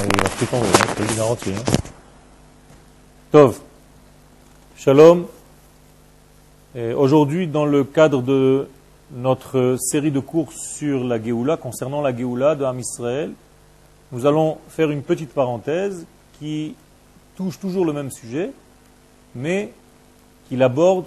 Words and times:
Il 0.00 0.46
va 0.46 0.58
hein, 0.58 1.16
garantie. 1.16 1.50
Hein. 1.50 1.72
Tov. 3.32 3.58
Shalom. 4.76 5.26
Aujourd'hui, 6.96 7.48
dans 7.48 7.64
le 7.64 7.82
cadre 7.82 8.22
de 8.22 8.68
notre 9.10 9.76
série 9.80 10.12
de 10.12 10.20
cours 10.20 10.52
sur 10.52 11.02
la 11.02 11.20
Géoula, 11.20 11.56
concernant 11.56 12.00
la 12.00 12.16
Géoula 12.16 12.54
de 12.54 12.64
Ham 12.64 12.78
Israël, 12.78 13.32
nous 14.12 14.24
allons 14.26 14.58
faire 14.68 14.90
une 14.90 15.02
petite 15.02 15.32
parenthèse 15.32 16.06
qui 16.38 16.76
touche 17.36 17.58
toujours 17.58 17.84
le 17.84 17.92
même 17.92 18.12
sujet, 18.12 18.52
mais 19.34 19.72
qui 20.48 20.56
l'aborde 20.56 21.06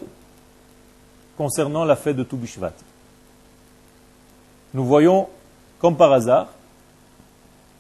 concernant 1.38 1.86
la 1.86 1.96
fête 1.96 2.18
de 2.18 2.24
Toubishvat. 2.24 2.74
Nous 4.74 4.84
voyons, 4.84 5.30
comme 5.80 5.96
par 5.96 6.12
hasard, 6.12 6.50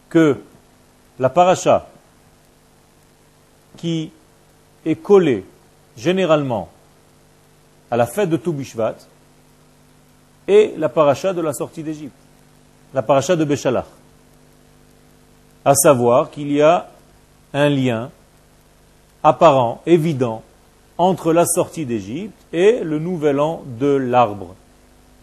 que 0.09 0.37
la 1.21 1.29
paracha 1.29 1.87
qui 3.77 4.11
est 4.83 4.95
collée 4.95 5.45
généralement 5.95 6.67
à 7.91 7.95
la 7.95 8.07
fête 8.07 8.27
de 8.27 8.37
Toubishvat 8.37 8.95
est 10.47 10.73
la 10.79 10.89
paracha 10.89 11.31
de 11.31 11.41
la 11.41 11.53
sortie 11.53 11.83
d'Égypte, 11.83 12.15
la 12.95 13.03
paracha 13.03 13.35
de 13.35 13.45
Béchalach. 13.45 13.85
À 15.63 15.75
savoir 15.75 16.31
qu'il 16.31 16.51
y 16.51 16.59
a 16.59 16.89
un 17.53 17.69
lien 17.69 18.09
apparent, 19.21 19.83
évident, 19.85 20.41
entre 20.97 21.33
la 21.33 21.45
sortie 21.45 21.85
d'Égypte 21.85 22.33
et 22.51 22.79
le 22.83 22.97
nouvel 22.97 23.39
an 23.39 23.61
de 23.79 23.93
l'arbre. 23.93 24.55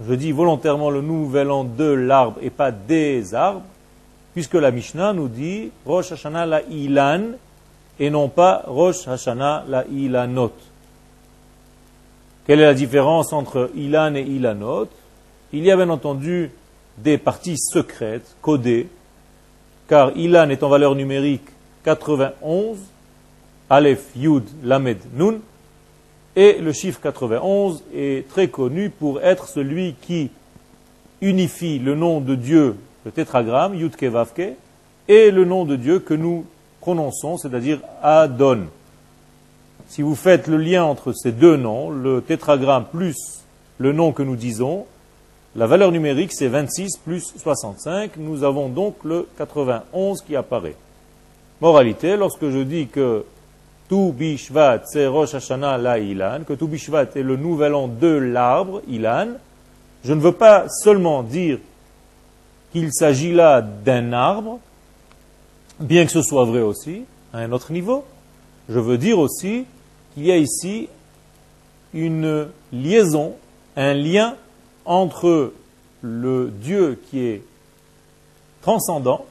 Je 0.06 0.14
dis 0.14 0.30
volontairement 0.30 0.90
le 0.90 1.00
nouvel 1.00 1.50
an 1.50 1.64
de 1.64 1.90
l'arbre 1.90 2.38
et 2.40 2.50
pas 2.50 2.70
des 2.70 3.34
arbres, 3.34 3.62
puisque 4.38 4.54
la 4.54 4.70
Mishnah 4.70 5.14
nous 5.14 5.26
dit 5.26 5.72
Rosh 5.84 6.12
Hashanah 6.12 6.46
la 6.46 6.62
Ilan 6.62 7.32
et 7.98 8.08
non 8.08 8.28
pas 8.28 8.62
Rosh 8.68 9.08
Hashanah 9.08 9.64
la 9.66 9.84
Ilanot. 9.88 10.52
Quelle 12.46 12.60
est 12.60 12.66
la 12.66 12.74
différence 12.74 13.32
entre 13.32 13.68
Ilan 13.74 14.14
et 14.14 14.22
Ilanot? 14.22 14.86
Il 15.52 15.64
y 15.64 15.72
a 15.72 15.76
bien 15.76 15.90
entendu 15.90 16.52
des 16.98 17.18
parties 17.18 17.58
secrètes, 17.58 18.36
codées, 18.40 18.86
car 19.88 20.16
Ilan 20.16 20.50
est 20.50 20.62
en 20.62 20.68
valeur 20.68 20.94
numérique 20.94 21.48
91, 21.82 22.78
Aleph, 23.68 24.04
Yud, 24.14 24.44
Lamed, 24.62 24.98
Nun, 25.14 25.38
et 26.36 26.58
le 26.60 26.72
chiffre 26.72 27.00
91 27.00 27.82
est 27.92 28.28
très 28.28 28.46
connu 28.46 28.90
pour 28.90 29.20
être 29.20 29.48
celui 29.48 29.94
qui 30.00 30.30
unifie 31.20 31.80
le 31.80 31.96
nom 31.96 32.20
de 32.20 32.36
Dieu, 32.36 32.76
le 33.08 33.12
tétragramme, 33.12 33.74
Yud 33.74 33.96
Kevavke, 33.96 34.52
et 35.08 35.30
le 35.30 35.46
nom 35.46 35.64
de 35.64 35.76
Dieu 35.76 35.98
que 35.98 36.12
nous 36.12 36.44
prononçons, 36.82 37.38
c'est-à-dire 37.38 37.80
Adon. 38.02 38.66
Si 39.86 40.02
vous 40.02 40.14
faites 40.14 40.46
le 40.46 40.58
lien 40.58 40.84
entre 40.84 41.14
ces 41.14 41.32
deux 41.32 41.56
noms, 41.56 41.88
le 41.88 42.20
tétragramme 42.20 42.84
plus 42.84 43.16
le 43.78 43.92
nom 43.92 44.12
que 44.12 44.22
nous 44.22 44.36
disons, 44.36 44.84
la 45.56 45.66
valeur 45.66 45.90
numérique 45.90 46.34
c'est 46.34 46.48
26 46.48 46.98
plus 46.98 47.32
65, 47.38 48.18
nous 48.18 48.44
avons 48.44 48.68
donc 48.68 48.96
le 49.04 49.26
91 49.38 50.20
qui 50.20 50.36
apparaît. 50.36 50.76
Moralité, 51.62 52.14
lorsque 52.14 52.50
je 52.50 52.58
dis 52.58 52.88
que 52.88 53.24
tout 53.88 54.12
Bishvat, 54.14 54.82
c'est 54.84 55.06
Rosh 55.06 55.32
Hashanah 55.32 55.78
la 55.78 55.98
Ilan, 55.98 56.40
que 56.46 56.52
tout 56.52 56.68
Bishvat 56.68 57.06
est 57.16 57.22
le 57.22 57.36
nouvel 57.36 57.74
an 57.74 57.88
de 57.88 58.08
l'arbre, 58.08 58.82
Ilan. 58.86 59.28
Je 60.04 60.12
ne 60.12 60.20
veux 60.20 60.32
pas 60.32 60.68
seulement 60.68 61.22
dire 61.22 61.58
qu'il 62.72 62.92
s'agit 62.92 63.32
là 63.32 63.62
d'un 63.62 64.12
arbre, 64.12 64.60
bien 65.80 66.04
que 66.04 66.12
ce 66.12 66.22
soit 66.22 66.44
vrai 66.44 66.60
aussi, 66.60 67.04
à 67.32 67.38
un 67.38 67.52
autre 67.52 67.72
niveau. 67.72 68.04
Je 68.68 68.78
veux 68.78 68.98
dire 68.98 69.18
aussi 69.18 69.64
qu'il 70.14 70.26
y 70.26 70.32
a 70.32 70.36
ici 70.36 70.88
une 71.94 72.48
liaison, 72.72 73.36
un 73.76 73.94
lien 73.94 74.36
entre 74.84 75.52
le 76.02 76.50
Dieu 76.50 77.00
qui 77.08 77.20
est 77.20 77.42
transcendant, 78.62 79.24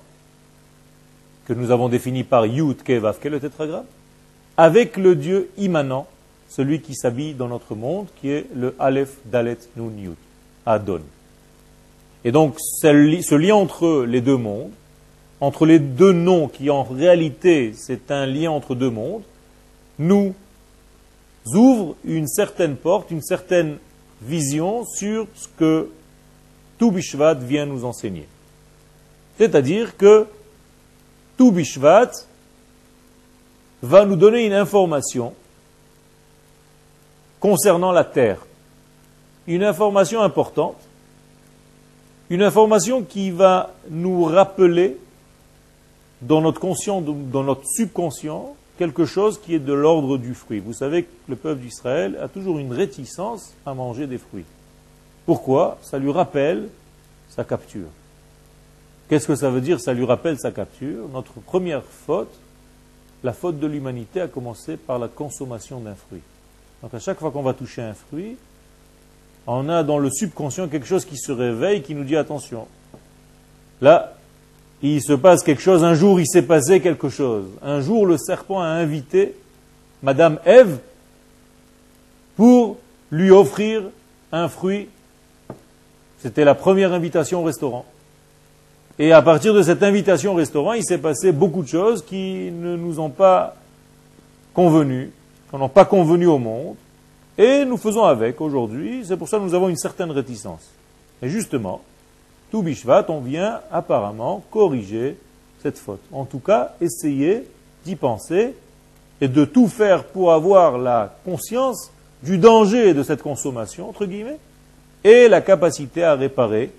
que 1.45 1.53
nous 1.53 1.71
avons 1.71 1.87
défini 1.87 2.23
par 2.23 2.45
Yud 2.45 2.83
Kevav, 2.83 3.17
le 3.23 3.39
tétragramme, 3.39 3.85
avec 4.57 4.97
le 4.97 5.15
Dieu 5.15 5.49
immanent, 5.57 6.07
celui 6.49 6.81
qui 6.81 6.95
s'habille 6.95 7.33
dans 7.33 7.47
notre 7.47 7.75
monde, 7.75 8.07
qui 8.19 8.29
est 8.29 8.47
le 8.55 8.75
Aleph 8.79 9.17
Dalet 9.25 9.57
Nun 9.75 9.97
Yud, 9.97 10.15
Adon. 10.65 11.01
Et 12.27 12.31
donc, 12.33 12.57
ce 12.59 13.35
lien 13.35 13.55
entre 13.55 14.03
les 14.05 14.19
deux 14.19 14.35
mondes, 14.35 14.71
entre 15.39 15.65
les 15.65 15.79
deux 15.79 16.11
noms, 16.11 16.49
qui 16.49 16.69
en 16.69 16.83
réalité 16.83 17.71
c'est 17.73 18.11
un 18.11 18.25
lien 18.25 18.51
entre 18.51 18.75
deux 18.75 18.89
mondes, 18.89 19.21
nous 19.97 20.35
ouvre 21.55 21.95
une 22.03 22.27
certaine 22.27 22.75
porte, 22.75 23.11
une 23.11 23.21
certaine 23.21 23.77
vision 24.21 24.83
sur 24.83 25.25
ce 25.35 25.47
que 25.57 25.89
tout 26.77 26.91
Bishvat 26.91 27.35
vient 27.35 27.65
nous 27.65 27.85
enseigner. 27.85 28.27
C'est-à-dire 29.37 29.95
que 29.95 30.27
tout 31.37 31.53
Bishvat 31.53 32.11
va 33.81 34.03
nous 34.03 34.17
donner 34.17 34.45
une 34.45 34.51
information 34.51 35.33
concernant 37.39 37.93
la 37.93 38.03
terre. 38.03 38.45
Une 39.47 39.63
information 39.63 40.21
importante, 40.21 40.75
une 42.29 42.41
information 42.41 43.03
qui 43.03 43.31
va 43.31 43.73
nous 43.89 44.23
rappeler 44.25 44.97
dans 46.21 46.41
notre 46.41 46.59
conscient, 46.59 47.01
dans 47.01 47.43
notre 47.43 47.65
subconscient, 47.65 48.55
quelque 48.77 49.05
chose 49.05 49.39
qui 49.39 49.55
est 49.55 49.59
de 49.59 49.73
l'ordre 49.73 50.17
du 50.17 50.33
fruit. 50.33 50.59
Vous 50.59 50.73
savez 50.73 51.03
que 51.03 51.09
le 51.29 51.35
peuple 51.35 51.61
d'Israël 51.61 52.17
a 52.21 52.27
toujours 52.27 52.59
une 52.59 52.73
réticence 52.73 53.53
à 53.65 53.73
manger 53.73 54.07
des 54.07 54.17
fruits. 54.17 54.45
Pourquoi? 55.25 55.77
Ça 55.81 55.99
lui 55.99 56.11
rappelle 56.11 56.69
sa 57.29 57.43
capture. 57.43 57.87
Qu'est-ce 59.09 59.27
que 59.27 59.35
ça 59.35 59.49
veut 59.49 59.61
dire? 59.61 59.79
Ça 59.79 59.93
lui 59.93 60.05
rappelle 60.05 60.37
sa 60.37 60.51
capture. 60.51 61.07
Notre 61.13 61.33
première 61.33 61.83
faute, 61.83 62.33
la 63.23 63.33
faute 63.33 63.59
de 63.59 63.67
l'humanité 63.67 64.21
a 64.21 64.27
commencé 64.27 64.77
par 64.77 64.99
la 64.99 65.07
consommation 65.07 65.79
d'un 65.79 65.95
fruit. 65.95 66.21
Donc 66.81 66.93
à 66.93 66.99
chaque 66.99 67.19
fois 67.19 67.31
qu'on 67.31 67.41
va 67.41 67.53
toucher 67.53 67.81
un 67.81 67.93
fruit, 67.93 68.37
on 69.47 69.69
a 69.69 69.83
dans 69.83 69.97
le 69.97 70.09
subconscient 70.09 70.67
quelque 70.67 70.85
chose 70.85 71.05
qui 71.05 71.17
se 71.17 71.31
réveille, 71.31 71.81
qui 71.81 71.95
nous 71.95 72.03
dit 72.03 72.17
attention. 72.17 72.67
Là, 73.81 74.13
il 74.81 75.01
se 75.01 75.13
passe 75.13 75.41
quelque 75.41 75.61
chose, 75.61 75.83
un 75.83 75.95
jour 75.95 76.19
il 76.19 76.27
s'est 76.27 76.43
passé 76.43 76.81
quelque 76.81 77.09
chose. 77.09 77.45
Un 77.63 77.81
jour 77.81 78.05
le 78.05 78.17
serpent 78.17 78.59
a 78.61 78.67
invité 78.67 79.35
Madame 80.03 80.39
Ève 80.45 80.79
pour 82.35 82.77
lui 83.09 83.31
offrir 83.31 83.83
un 84.31 84.49
fruit. 84.49 84.89
C'était 86.19 86.45
la 86.45 86.53
première 86.53 86.93
invitation 86.93 87.41
au 87.41 87.43
restaurant. 87.43 87.85
Et 88.99 89.11
à 89.13 89.21
partir 89.21 89.53
de 89.53 89.61
cette 89.61 89.83
invitation 89.83 90.33
au 90.33 90.35
restaurant, 90.35 90.73
il 90.73 90.83
s'est 90.83 90.97
passé 90.97 91.31
beaucoup 91.31 91.61
de 91.61 91.67
choses 91.67 92.03
qui 92.03 92.51
ne 92.51 92.75
nous 92.75 92.99
ont 92.99 93.09
pas 93.09 93.55
convenu, 94.53 95.11
qui 95.49 95.55
n'ont 95.55 95.69
pas 95.69 95.85
convenu 95.85 96.25
au 96.25 96.39
monde. 96.39 96.75
Et 97.37 97.65
nous 97.65 97.77
faisons 97.77 98.03
avec 98.03 98.41
aujourd'hui. 98.41 99.03
C'est 99.05 99.17
pour 99.17 99.29
ça 99.29 99.37
que 99.37 99.43
nous 99.43 99.53
avons 99.53 99.69
une 99.69 99.77
certaine 99.77 100.11
réticence. 100.11 100.71
Et 101.21 101.29
justement, 101.29 101.81
tout 102.51 102.61
Bishvat, 102.61 103.05
on 103.09 103.19
vient 103.19 103.61
apparemment 103.71 104.43
corriger 104.49 105.17
cette 105.61 105.77
faute. 105.77 106.01
En 106.11 106.25
tout 106.25 106.39
cas, 106.39 106.75
essayer 106.81 107.47
d'y 107.85 107.95
penser 107.95 108.55
et 109.21 109.27
de 109.27 109.45
tout 109.45 109.67
faire 109.67 110.05
pour 110.05 110.31
avoir 110.31 110.77
la 110.77 111.15
conscience 111.25 111.91
du 112.23 112.37
danger 112.37 112.93
de 112.93 113.03
cette 113.03 113.21
consommation, 113.21 113.89
entre 113.89 114.05
guillemets, 114.05 114.39
et 115.03 115.27
la 115.27 115.41
capacité 115.41 116.03
à 116.03 116.15
réparer 116.15 116.71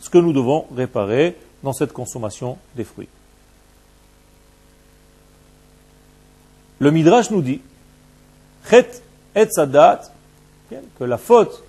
ce 0.00 0.10
que 0.10 0.18
nous 0.18 0.32
devons 0.32 0.66
réparer 0.74 1.36
dans 1.62 1.72
cette 1.72 1.92
consommation 1.92 2.58
des 2.76 2.84
fruits. 2.84 3.08
Le 6.78 6.90
Midrash 6.90 7.30
nous 7.30 7.42
dit, 7.42 7.60
et 9.34 9.46
Sadat, 9.50 10.02
que 10.98 11.04
la 11.04 11.18
faute 11.18 11.62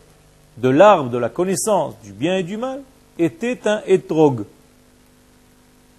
de 0.58 0.70
l'arbre 0.70 1.10
de 1.10 1.18
la 1.18 1.30
connaissance 1.30 1.96
du 2.04 2.14
bien 2.14 2.38
et 2.38 2.44
du 2.44 2.58
mal 2.58 2.82
était 3.18 3.68
un 3.68 3.82
étrog. 3.86 4.46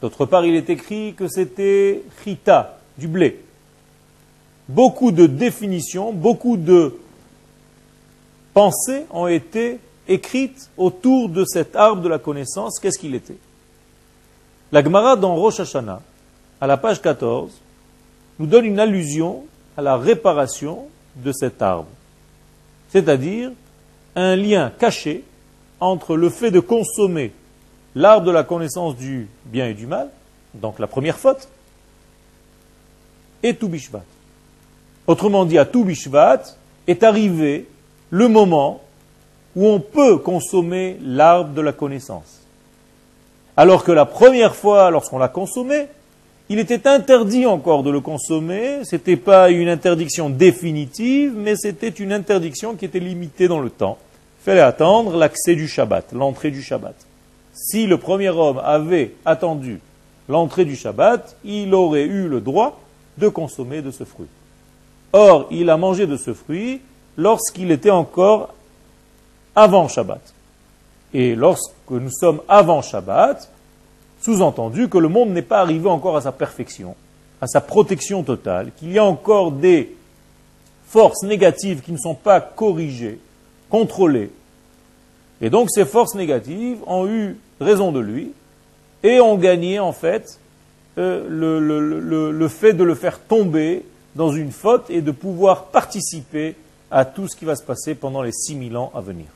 D'autre 0.01 0.27
part, 0.27 0.45
il 0.45 0.55
est 0.55 0.71
écrit 0.71 1.15
que 1.15 1.29
c'était 1.29 2.03
chita, 2.23 2.79
du 2.99 3.09
blé. 3.09 3.41
Beaucoup 4.69 5.13
de 5.13 5.27
définitions, 5.27 6.13
beaucoup 6.13 6.57
de 6.57 6.99
pensées 8.53 9.07
ont 9.11 9.27
été 9.27 9.79
écrites 10.07 10.71
autour 10.77 11.29
de 11.29 11.45
cet 11.45 11.77
arbre 11.77 12.03
de 12.03 12.09
la 12.09 12.19
connaissance. 12.19 12.79
Qu'est-ce 12.79 12.99
qu'il 12.99 13.15
était? 13.15 13.37
La 14.73 14.83
Gemara 14.83 15.17
dans 15.17 15.35
Rosh 15.37 15.61
Hashanah, 15.61 16.01
à 16.61 16.67
la 16.67 16.77
page 16.77 17.01
14, 17.01 17.53
nous 18.39 18.47
donne 18.47 18.65
une 18.65 18.81
allusion 18.81 19.45
à 19.77 19.83
la 19.83 19.97
réparation 19.97 20.87
de 21.17 21.33
cet 21.33 21.63
arbre. 21.63 21.89
C'est-à-dire 22.91 23.51
un 24.17 24.37
lien 24.37 24.73
caché 24.79 25.25
entre 25.81 26.17
le 26.17 26.31
fait 26.31 26.51
de 26.51 26.61
consommer 26.61 27.33
l'arbre 27.95 28.27
de 28.27 28.31
la 28.31 28.45
connaissance 28.45 28.97
du 28.97 29.29
bien 29.47 29.67
et 29.69 29.75
du 29.75 29.87
mal 29.87 30.11
donc 30.55 30.79
la 30.79 30.87
première 30.87 31.19
faute, 31.19 31.49
et 33.43 33.55
Toubishvat. 33.55 34.05
Autrement 35.07 35.45
dit, 35.45 35.59
à 35.59 35.65
Toubishvat 35.65 36.43
est 36.87 37.03
arrivé 37.03 37.69
le 38.11 38.29
moment 38.29 38.81
où 39.55 39.67
on 39.67 39.81
peut 39.81 40.19
consommer 40.19 40.97
l'arbre 41.03 41.53
de 41.53 41.61
la 41.61 41.73
connaissance. 41.73 42.41
Alors 43.57 43.85
que 43.85 43.93
la 43.93 44.07
première 44.07 44.57
fois, 44.57 44.91
lorsqu'on 44.91 45.19
l'a 45.19 45.29
consommé, 45.29 45.87
il 46.50 46.58
était 46.58 46.87
interdit 46.87 47.46
encore 47.46 47.82
de 47.82 47.91
le 47.91 48.00
consommer, 48.00 48.85
ce 48.85 48.96
n'était 48.96 49.17
pas 49.17 49.50
une 49.50 49.69
interdiction 49.69 50.29
définitive, 50.29 51.32
mais 51.37 51.56
c'était 51.56 51.88
une 51.88 52.12
interdiction 52.12 52.75
qui 52.75 52.85
était 52.85 53.00
limitée 53.00 53.49
dans 53.49 53.61
le 53.61 53.70
temps. 53.70 53.99
Il 54.41 54.44
fallait 54.44 54.61
attendre 54.61 55.17
l'accès 55.17 55.55
du 55.55 55.67
Shabbat, 55.67 56.12
l'entrée 56.12 56.50
du 56.50 56.62
Shabbat. 56.62 56.94
Si 57.55 57.87
le 57.87 57.96
premier 57.96 58.29
homme 58.29 58.61
avait 58.62 59.14
attendu 59.25 59.81
l'entrée 60.29 60.67
du 60.67 60.76
Shabbat, 60.76 61.37
il 61.44 61.73
aurait 61.73 62.05
eu 62.05 62.29
le 62.29 62.41
droit 62.41 62.81
de 63.17 63.29
consommer 63.29 63.81
de 63.81 63.91
ce 63.91 64.05
fruit. 64.05 64.29
Or, 65.12 65.46
il 65.50 65.70
a 65.70 65.76
mangé 65.76 66.06
de 66.06 66.17
ce 66.17 66.35
fruit 66.35 66.81
lorsqu'il 67.17 67.70
était 67.70 67.91
encore 67.91 68.52
avant 69.56 69.88
Shabbat. 69.88 70.35
Et 71.14 71.35
lorsque 71.35 71.73
nous 71.88 72.11
sommes 72.11 72.41
avant 72.49 72.82
Shabbat, 72.82 73.49
sous-entendu 74.25 74.88
que 74.88 74.97
le 74.97 75.09
monde 75.09 75.31
n'est 75.31 75.43
pas 75.43 75.61
arrivé 75.61 75.87
encore 75.88 76.17
à 76.17 76.23
sa 76.23 76.32
perfection, 76.32 76.97
à 77.43 77.47
sa 77.47 77.61
protection 77.61 78.23
totale, 78.23 78.71
qu'il 78.76 78.91
y 78.91 78.99
a 78.99 79.05
encore 79.05 79.53
des 79.53 79.94
forces 80.87 81.25
négatives 81.25 81.82
qui 81.82 81.93
ne 81.93 81.99
sont 81.99 82.15
pas 82.15 82.41
corrigées, 82.41 83.19
contrôlées. 83.69 84.31
Et 85.43 85.50
donc 85.50 85.69
ces 85.71 85.85
forces 85.85 86.15
négatives 86.15 86.79
ont 86.87 87.06
eu 87.06 87.37
raison 87.61 87.93
de 87.93 88.00
lui 88.00 88.32
et 89.03 89.21
ont 89.21 89.37
gagné 89.37 89.79
en 89.79 89.93
fait 89.93 90.41
euh, 90.97 91.27
le, 91.29 92.31
le, 92.31 92.49
fait 92.49 92.73
de 92.73 92.85
le 92.85 92.94
faire 92.94 93.19
tomber 93.19 93.85
dans 94.15 94.32
une 94.32 94.53
faute 94.53 94.88
et 94.88 95.03
de 95.03 95.11
pouvoir 95.11 95.65
participer 95.65 96.55
à 96.91 97.05
tout 97.05 97.29
ce 97.29 97.37
qui 97.37 97.44
va 97.44 97.56
se 97.56 97.62
passer 97.62 97.94
pendant 97.94 98.23
les 98.23 98.32
6000 98.32 98.77
ans 98.79 98.91
à 98.94 99.03
venir. 99.03 99.27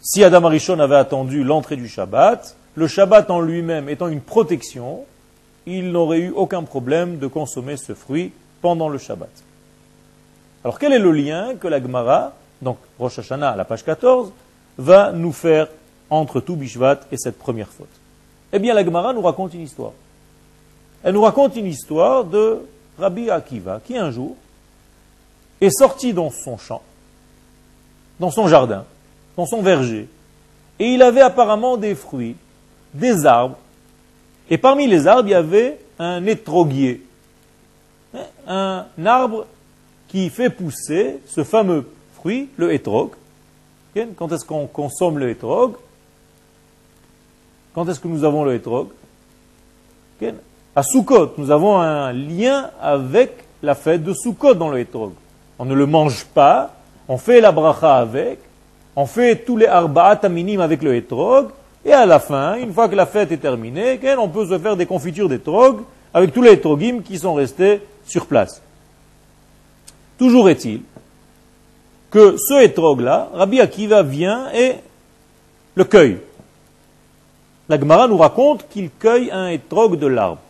Si 0.00 0.24
Adam 0.24 0.44
Arishon 0.44 0.78
avait 0.78 0.96
attendu 0.96 1.44
l'entrée 1.44 1.76
du 1.76 1.88
Shabbat, 1.88 2.56
le 2.74 2.88
Shabbat 2.88 3.30
en 3.30 3.40
lui-même 3.40 3.88
étant 3.88 4.08
une 4.08 4.20
protection, 4.20 5.04
il 5.66 5.92
n'aurait 5.92 6.20
eu 6.20 6.30
aucun 6.30 6.62
problème 6.62 7.18
de 7.18 7.26
consommer 7.26 7.76
ce 7.76 7.94
fruit 7.94 8.32
pendant 8.60 8.88
le 8.88 8.98
Shabbat. 8.98 9.30
Alors 10.64 10.78
quel 10.78 10.92
est 10.92 10.98
le 10.98 11.12
lien 11.12 11.54
que 11.56 11.68
la 11.68 11.80
Gemara, 11.80 12.32
donc 12.62 12.78
Rosh 12.98 13.18
Hashanah 13.18 13.50
à 13.50 13.56
la 13.56 13.64
page 13.64 13.84
14, 13.84 14.32
va 14.78 15.12
nous 15.12 15.32
faire 15.32 15.68
entre 16.10 16.40
tout 16.40 16.56
Bishvat 16.56 17.00
et 17.12 17.16
cette 17.16 17.38
première 17.38 17.68
faute? 17.68 17.88
Eh 18.52 18.58
bien 18.58 18.74
la 18.74 18.84
Gemara 18.84 19.12
nous 19.12 19.22
raconte 19.22 19.54
une 19.54 19.62
histoire. 19.62 19.92
Elle 21.02 21.14
nous 21.14 21.22
raconte 21.22 21.56
une 21.56 21.66
histoire 21.66 22.24
de 22.24 22.60
Rabbi 22.98 23.30
Akiva 23.30 23.80
qui 23.84 23.96
un 23.96 24.10
jour 24.10 24.36
est 25.60 25.70
sorti 25.70 26.12
dans 26.12 26.30
son 26.30 26.56
champ, 26.56 26.82
dans 28.18 28.30
son 28.30 28.48
jardin, 28.48 28.84
dans 29.36 29.46
son 29.46 29.62
verger, 29.62 30.08
et 30.78 30.86
il 30.94 31.02
avait 31.02 31.20
apparemment 31.20 31.76
des 31.76 31.94
fruits, 31.94 32.36
des 32.94 33.26
arbres, 33.26 33.58
et 34.48 34.58
parmi 34.58 34.86
les 34.86 35.06
arbres, 35.06 35.28
il 35.28 35.32
y 35.32 35.34
avait 35.34 35.78
un 35.98 36.24
étroguier, 36.26 37.02
un 38.46 38.86
arbre 39.04 39.46
qui 40.08 40.30
fait 40.30 40.50
pousser 40.50 41.18
ce 41.26 41.44
fameux 41.44 41.88
fruit, 42.14 42.48
le 42.56 42.72
hétrog. 42.72 43.10
Quand 44.16 44.32
est-ce 44.32 44.44
qu'on 44.44 44.66
consomme 44.66 45.18
le 45.18 45.30
hétrog 45.30 45.74
Quand 47.74 47.88
est-ce 47.88 48.00
que 48.00 48.08
nous 48.08 48.24
avons 48.24 48.44
le 48.44 48.54
hétrog 48.54 48.88
À 50.76 50.82
Sukkot, 50.82 51.34
nous 51.38 51.50
avons 51.50 51.78
un 51.78 52.12
lien 52.12 52.70
avec 52.80 53.44
la 53.62 53.74
fête 53.74 54.04
de 54.04 54.12
Sukkot 54.12 54.54
dans 54.54 54.68
le 54.68 54.80
hétrog. 54.80 55.12
On 55.58 55.64
ne 55.64 55.74
le 55.74 55.86
mange 55.86 56.24
pas, 56.26 56.74
on 57.08 57.18
fait 57.18 57.40
la 57.40 57.52
bracha 57.52 57.96
avec, 57.96 58.38
on 58.96 59.06
fait 59.06 59.44
tous 59.44 59.56
les 59.56 59.66
arba'at 59.66 60.28
minimes 60.28 60.60
avec 60.60 60.82
le 60.82 60.94
hétrog, 60.94 61.48
et 61.84 61.92
à 61.92 62.06
la 62.06 62.18
fin, 62.18 62.56
une 62.56 62.72
fois 62.72 62.88
que 62.88 62.94
la 62.94 63.06
fête 63.06 63.30
est 63.32 63.38
terminée, 63.38 64.00
on 64.18 64.28
peut 64.28 64.46
se 64.46 64.58
faire 64.58 64.76
des 64.76 64.86
confitures 64.86 65.28
d'étrog 65.28 65.80
avec 66.12 66.32
tous 66.32 66.42
les 66.42 66.52
hétrogim 66.52 67.02
qui 67.02 67.18
sont 67.18 67.34
restés 67.34 67.82
sur 68.06 68.26
place. 68.26 68.62
Toujours 70.18 70.48
est-il 70.48 70.80
que 72.10 72.36
ce 72.38 72.62
hétrog-là, 72.62 73.30
Rabbi 73.34 73.60
Akiva 73.60 74.02
vient 74.02 74.50
et 74.52 74.76
le 75.74 75.84
cueille. 75.84 76.18
La 77.68 77.78
Gemara 77.78 78.06
nous 78.06 78.18
raconte 78.18 78.68
qu'il 78.68 78.90
cueille 78.90 79.30
un 79.32 79.48
hétrog 79.48 79.98
de 79.98 80.06
l'arbre. 80.06 80.40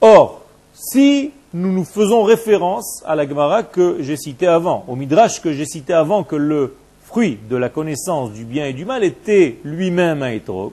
Or, 0.00 0.42
si 0.72 1.32
nous 1.52 1.72
nous 1.72 1.84
faisons 1.84 2.22
référence 2.22 3.02
à 3.06 3.14
la 3.14 3.28
Gemara 3.28 3.62
que 3.62 3.98
j'ai 4.00 4.16
citée 4.16 4.46
avant, 4.46 4.84
au 4.88 4.96
Midrash 4.96 5.40
que 5.40 5.52
j'ai 5.52 5.66
cité 5.66 5.92
avant, 5.92 6.24
que 6.24 6.36
le 6.36 6.74
fruit 7.06 7.38
de 7.48 7.56
la 7.56 7.68
connaissance 7.68 8.32
du 8.32 8.44
bien 8.44 8.66
et 8.66 8.72
du 8.72 8.84
mal 8.84 9.04
était 9.04 9.56
lui-même 9.64 10.22
un 10.22 10.30
hétrog, 10.30 10.72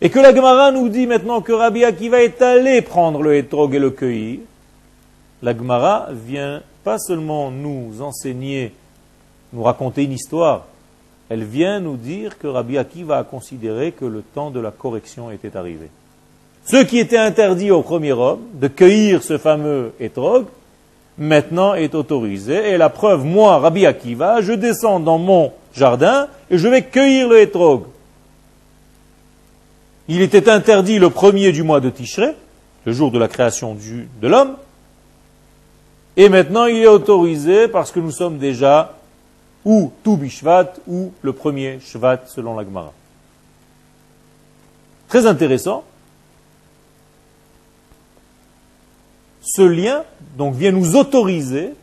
et 0.00 0.10
que 0.10 0.18
la 0.18 0.34
Gemara 0.34 0.72
nous 0.72 0.88
dit 0.88 1.06
maintenant 1.06 1.40
que 1.40 1.52
Rabbi 1.52 1.84
Akiva 1.84 2.22
est 2.22 2.42
allé 2.42 2.82
prendre 2.82 3.22
le 3.22 3.36
hétrog 3.36 3.74
et 3.74 3.78
le 3.78 3.90
cueillir, 3.90 4.40
la 5.42 5.56
Gemara 5.56 6.08
vient 6.10 6.62
pas 6.82 6.98
seulement 6.98 7.50
nous 7.50 8.00
enseigner, 8.00 8.72
nous 9.52 9.62
raconter 9.62 10.04
une 10.04 10.12
histoire, 10.12 10.66
elle 11.28 11.44
vient 11.44 11.80
nous 11.80 11.96
dire 11.96 12.38
que 12.38 12.46
Rabbi 12.46 12.78
Akiva 12.78 13.18
a 13.18 13.24
considéré 13.24 13.92
que 13.92 14.04
le 14.04 14.22
temps 14.22 14.50
de 14.50 14.60
la 14.60 14.70
correction 14.70 15.30
était 15.30 15.56
arrivé. 15.56 15.88
Ce 16.64 16.82
qui 16.82 16.98
était 16.98 17.18
interdit 17.18 17.70
au 17.70 17.82
premier 17.82 18.12
homme, 18.12 18.40
de 18.54 18.68
cueillir 18.68 19.22
ce 19.22 19.36
fameux 19.36 19.92
étrog, 20.00 20.46
maintenant 21.18 21.74
est 21.74 21.94
autorisé. 21.94 22.70
Et 22.70 22.76
la 22.76 22.88
preuve, 22.88 23.24
moi, 23.24 23.58
Rabbi 23.58 23.86
Akiva, 23.86 24.40
je 24.40 24.52
descends 24.52 25.00
dans 25.00 25.18
mon 25.18 25.52
jardin 25.74 26.28
et 26.50 26.58
je 26.58 26.68
vais 26.68 26.82
cueillir 26.82 27.28
le 27.28 27.40
étrog. 27.40 27.84
Il 30.08 30.20
était 30.20 30.50
interdit 30.50 30.98
le 30.98 31.10
premier 31.10 31.52
du 31.52 31.62
mois 31.62 31.80
de 31.80 31.88
Tishré, 31.88 32.34
le 32.84 32.92
jour 32.92 33.10
de 33.10 33.18
la 33.18 33.28
création 33.28 33.74
de 33.74 34.28
l'homme. 34.28 34.56
Et 36.16 36.28
maintenant, 36.28 36.66
il 36.66 36.76
est 36.76 36.86
autorisé 36.86 37.68
parce 37.68 37.90
que 37.90 38.00
nous 38.00 38.10
sommes 38.10 38.38
déjà 38.38 38.94
ou 39.64 39.90
tout 40.02 40.16
Bishvat 40.16 40.74
ou 40.86 41.12
le 41.22 41.32
premier 41.32 41.80
Shvat 41.80 42.22
selon 42.26 42.54
la 42.54 42.64
Gemara. 42.64 42.92
Très 45.08 45.26
intéressant. 45.26 45.84
Ce 49.44 49.62
lien 49.62 50.04
donc 50.36 50.54
vient 50.54 50.72
nous 50.72 50.96
autoriser 50.96 51.74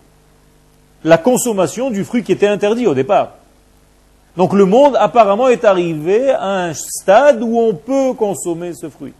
la 1.04 1.18
consommation 1.18 1.90
du 1.90 2.04
fruit 2.04 2.24
qui 2.24 2.32
était 2.32 2.48
interdit 2.48 2.88
au 2.88 2.94
départ. 2.94 3.34
Donc 4.38 4.54
le 4.54 4.66
monde 4.66 4.96
apparemment 4.98 5.48
est 5.48 5.66
arrivé 5.66 6.30
à 6.30 6.66
un 6.66 6.74
stade 6.74 7.42
où 7.42 7.60
on 7.60 7.74
peut 7.74 8.14
consommer 8.14 8.74
ce 8.74 8.90
fruit. 8.90 9.14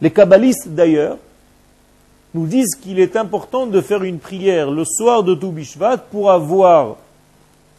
Les 0.00 0.10
kabbalistes 0.10 0.68
d'ailleurs 0.68 1.16
nous 2.34 2.46
disent 2.46 2.74
qu'il 2.74 3.00
est 3.00 3.16
important 3.16 3.66
de 3.66 3.80
faire 3.80 4.04
une 4.04 4.18
prière 4.18 4.70
le 4.70 4.84
soir 4.84 5.22
de 5.22 5.34
Toubishvat 5.34 5.98
pour 5.98 6.30
avoir 6.30 6.96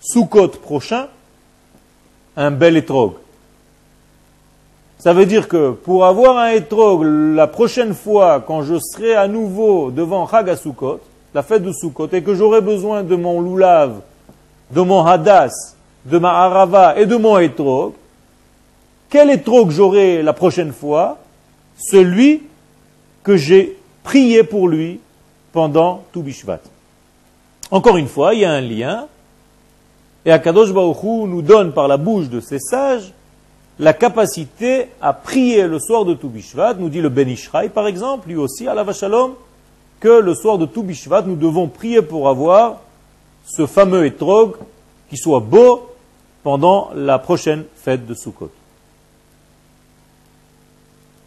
Sukkot 0.02 0.50
prochain 0.50 1.08
un 2.36 2.52
bel 2.52 2.78
étrog. 2.78 3.14
Ça 5.00 5.14
veut 5.14 5.26
dire 5.26 5.48
que 5.48 5.72
pour 5.72 6.06
avoir 6.06 6.38
un 6.38 6.50
étrog 6.50 7.04
la 7.04 7.48
prochaine 7.48 7.94
fois, 7.94 8.44
quand 8.46 8.64
je 8.64 8.78
serai 8.78 9.16
à 9.16 9.30
nouveau 9.30 9.92
devant 9.92 10.28
Chagasukot, 10.28 11.00
la 11.34 11.42
fête 11.42 11.64
de 11.64 11.72
Sukkot, 11.72 12.10
et 12.12 12.22
que 12.22 12.36
j'aurai 12.36 12.60
besoin 12.60 13.04
de 13.04 13.16
mon 13.16 13.40
loulav, 13.40 14.02
de 14.72 14.82
mon 14.82 15.06
hadas, 15.06 15.76
de 16.04 16.18
ma 16.18 16.32
harava 16.44 17.00
et 17.00 17.06
de 17.06 17.16
mon 17.16 17.38
étrog, 17.38 17.94
quel 19.10 19.30
étrog 19.30 19.72
j'aurai 19.72 20.22
la 20.22 20.34
prochaine 20.34 20.74
fois? 20.74 21.18
Celui 21.78 22.44
que 23.24 23.38
j'ai 23.38 23.78
prié 24.04 24.44
pour 24.44 24.68
lui 24.68 25.00
pendant 25.54 26.04
tout 26.12 26.22
Bishvat. 26.22 26.60
Encore 27.72 27.96
une 27.96 28.08
fois, 28.08 28.34
il 28.34 28.42
y 28.42 28.46
a 28.46 28.52
un 28.52 28.62
lien, 28.62 29.08
et 30.26 30.32
Akadosh 30.34 30.74
Baruch 30.74 31.04
nous 31.04 31.42
donne 31.42 31.72
par 31.72 31.88
la 31.88 31.96
bouche 31.96 32.28
de 32.28 32.42
ces 32.42 32.60
sages 32.60 33.14
la 33.80 33.94
capacité 33.94 34.88
à 35.02 35.14
prier 35.14 35.66
le 35.66 35.80
soir 35.80 36.04
de 36.04 36.14
Toubishvat, 36.14 36.74
nous 36.74 36.90
dit 36.90 37.02
le 37.02 37.10
Ben 37.10 37.28
Ishraï 37.30 37.70
par 37.70 37.88
exemple, 37.88 38.28
lui 38.28 38.36
aussi, 38.36 38.68
à 38.68 38.74
la 38.74 38.84
Vachalom, 38.84 39.36
que 40.02 40.20
le 40.20 40.36
soir 40.36 40.58
de 40.58 40.66
Toubishvat, 40.66 41.22
nous 41.24 41.38
devons 41.38 41.68
prier 41.68 42.02
pour 42.02 42.28
avoir 42.28 42.82
ce 43.46 43.66
fameux 43.66 44.06
étrog 44.06 44.56
qui 45.10 45.18
soit 45.18 45.40
beau 45.40 45.90
pendant 46.44 46.92
la 46.94 47.20
prochaine 47.20 47.64
fête 47.76 48.06
de 48.06 48.14
Sukkot. 48.14 48.52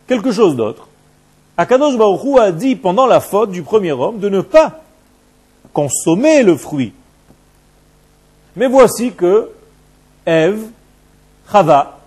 Quelque 0.06 0.30
chose 0.30 0.54
d'autre. 0.54 0.88
Akadosh 1.56 1.96
Baruch 1.96 2.38
a 2.38 2.52
dit 2.52 2.76
pendant 2.76 3.06
la 3.06 3.20
faute 3.20 3.50
du 3.50 3.62
premier 3.62 3.92
homme 3.92 4.18
de 4.18 4.28
ne 4.28 4.40
pas 4.40 4.80
consommer 5.72 6.42
le 6.42 6.56
fruit. 6.56 6.92
Mais 8.56 8.68
voici 8.68 9.12
que 9.12 9.50
Ève, 10.26 10.62
Chava, 11.50 12.01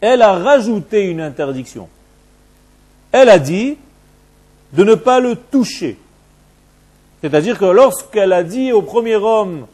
elle 0.00 0.22
a 0.22 0.32
rajouté 0.32 1.02
une 1.02 1.20
interdiction. 1.20 1.88
Elle 3.12 3.28
a 3.28 3.38
dit 3.38 3.76
de 4.72 4.84
ne 4.84 4.94
pas 4.94 5.20
le 5.20 5.36
toucher. 5.36 5.98
C'est-à-dire 7.20 7.58
que 7.58 7.64
lorsqu'elle 7.64 8.32
a 8.32 8.42
dit 8.42 8.72
au 8.72 8.82
premier 8.82 9.16
homme 9.16 9.66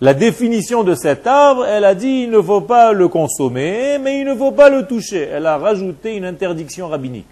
la 0.00 0.12
définition 0.12 0.82
de 0.82 0.94
cet 0.94 1.26
arbre, 1.26 1.64
elle 1.64 1.84
a 1.84 1.94
dit 1.94 2.24
il 2.24 2.30
ne 2.30 2.42
faut 2.42 2.60
pas 2.60 2.92
le 2.92 3.08
consommer, 3.08 3.98
mais 3.98 4.20
il 4.20 4.26
ne 4.26 4.34
faut 4.34 4.52
pas 4.52 4.68
le 4.68 4.86
toucher. 4.86 5.28
Elle 5.32 5.46
a 5.46 5.56
rajouté 5.56 6.16
une 6.16 6.24
interdiction 6.24 6.88
rabbinique. 6.88 7.26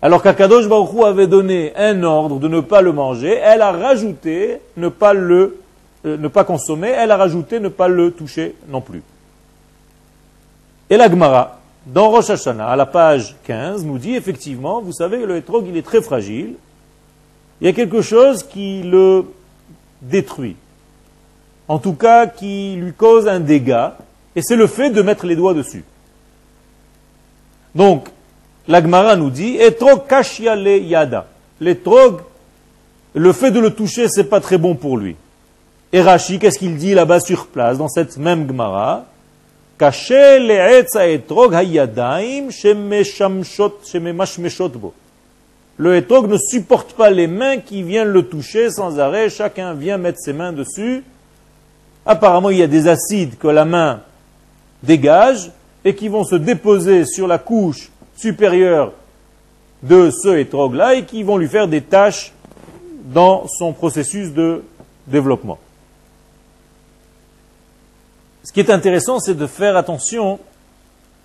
Alors 0.00 0.22
qu'Akadosh 0.22 0.68
Baruch 0.68 1.04
avait 1.04 1.26
donné 1.26 1.72
un 1.76 2.04
ordre 2.04 2.38
de 2.38 2.46
ne 2.46 2.60
pas 2.60 2.82
le 2.82 2.92
manger, 2.92 3.36
elle 3.42 3.62
a 3.62 3.72
rajouté 3.72 4.58
ne 4.76 4.88
pas 4.88 5.12
le 5.12 5.58
euh, 6.06 6.16
ne 6.16 6.28
pas 6.28 6.44
consommer, 6.44 6.88
elle 6.88 7.10
a 7.10 7.16
rajouté 7.16 7.58
ne 7.58 7.68
pas 7.68 7.88
le 7.88 8.12
toucher 8.12 8.54
non 8.68 8.80
plus. 8.80 9.02
Et 10.90 10.96
la 10.96 11.10
Gemara, 11.10 11.58
dans 11.86 12.10
Rosh 12.10 12.30
Hashanah, 12.30 12.68
à 12.68 12.76
la 12.76 12.86
page 12.86 13.36
15, 13.44 13.84
nous 13.84 13.98
dit 13.98 14.14
effectivement, 14.14 14.80
vous 14.80 14.92
savez, 14.92 15.24
le 15.24 15.36
hétrog, 15.36 15.66
il 15.68 15.76
est 15.76 15.82
très 15.82 16.02
fragile. 16.02 16.54
Il 17.60 17.66
y 17.66 17.70
a 17.70 17.72
quelque 17.72 18.02
chose 18.02 18.42
qui 18.42 18.82
le 18.82 19.24
détruit. 20.00 20.56
En 21.66 21.78
tout 21.78 21.92
cas, 21.92 22.26
qui 22.26 22.76
lui 22.76 22.92
cause 22.92 23.28
un 23.28 23.40
dégât. 23.40 23.96
Et 24.34 24.42
c'est 24.42 24.56
le 24.56 24.66
fait 24.66 24.90
de 24.90 25.02
mettre 25.02 25.26
les 25.26 25.36
doigts 25.36 25.54
dessus. 25.54 25.84
Donc, 27.74 28.08
l'Agmara 28.66 29.16
nous 29.16 29.30
dit, 29.30 29.56
etrog 29.56 30.02
le 30.10 30.78
yada. 30.78 31.26
L'étrog, 31.60 32.20
le 33.14 33.32
fait 33.32 33.50
de 33.50 33.60
le 33.60 33.70
toucher, 33.70 34.08
c'est 34.08 34.24
pas 34.24 34.40
très 34.40 34.58
bon 34.58 34.74
pour 34.74 34.96
lui. 34.96 35.16
Et 35.92 36.00
Rashi, 36.00 36.38
qu'est-ce 36.38 36.58
qu'il 36.58 36.76
dit 36.76 36.94
là-bas 36.94 37.20
sur 37.20 37.46
place, 37.46 37.78
dans 37.78 37.88
cette 37.88 38.16
même 38.16 38.46
Gemara? 38.46 39.06
Le 45.80 45.94
hétrog 45.94 46.28
ne 46.28 46.36
supporte 46.36 46.94
pas 46.94 47.08
les 47.08 47.28
mains 47.28 47.58
qui 47.58 47.84
viennent 47.84 48.08
le 48.08 48.24
toucher 48.24 48.68
sans 48.70 48.98
arrêt, 48.98 49.30
chacun 49.30 49.74
vient 49.74 49.96
mettre 49.96 50.18
ses 50.18 50.32
mains 50.32 50.52
dessus. 50.52 51.04
Apparemment, 52.04 52.50
il 52.50 52.58
y 52.58 52.62
a 52.64 52.66
des 52.66 52.88
acides 52.88 53.38
que 53.38 53.46
la 53.46 53.64
main 53.64 54.00
dégage 54.82 55.52
et 55.84 55.94
qui 55.94 56.08
vont 56.08 56.24
se 56.24 56.34
déposer 56.34 57.04
sur 57.04 57.28
la 57.28 57.38
couche 57.38 57.90
supérieure 58.16 58.92
de 59.84 60.10
ce 60.10 60.36
hétrog-là 60.36 60.96
et 60.96 61.04
qui 61.04 61.22
vont 61.22 61.36
lui 61.36 61.46
faire 61.46 61.68
des 61.68 61.82
tâches 61.82 62.32
dans 63.04 63.46
son 63.46 63.72
processus 63.72 64.32
de 64.32 64.64
développement. 65.06 65.58
Ce 68.48 68.52
qui 68.54 68.60
est 68.60 68.70
intéressant, 68.70 69.20
c'est 69.20 69.34
de 69.34 69.46
faire 69.46 69.76
attention 69.76 70.38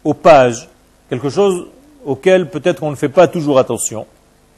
aux 0.03 0.13
pages, 0.13 0.68
quelque 1.10 1.30
chose 1.30 1.68
auquel 2.03 2.50
peut-être 2.50 2.84
on 2.84 2.92
ne 2.92 2.98
fait 2.98 3.08
pas 3.08 3.30
toujours 3.30 3.60
attention. 3.60 4.06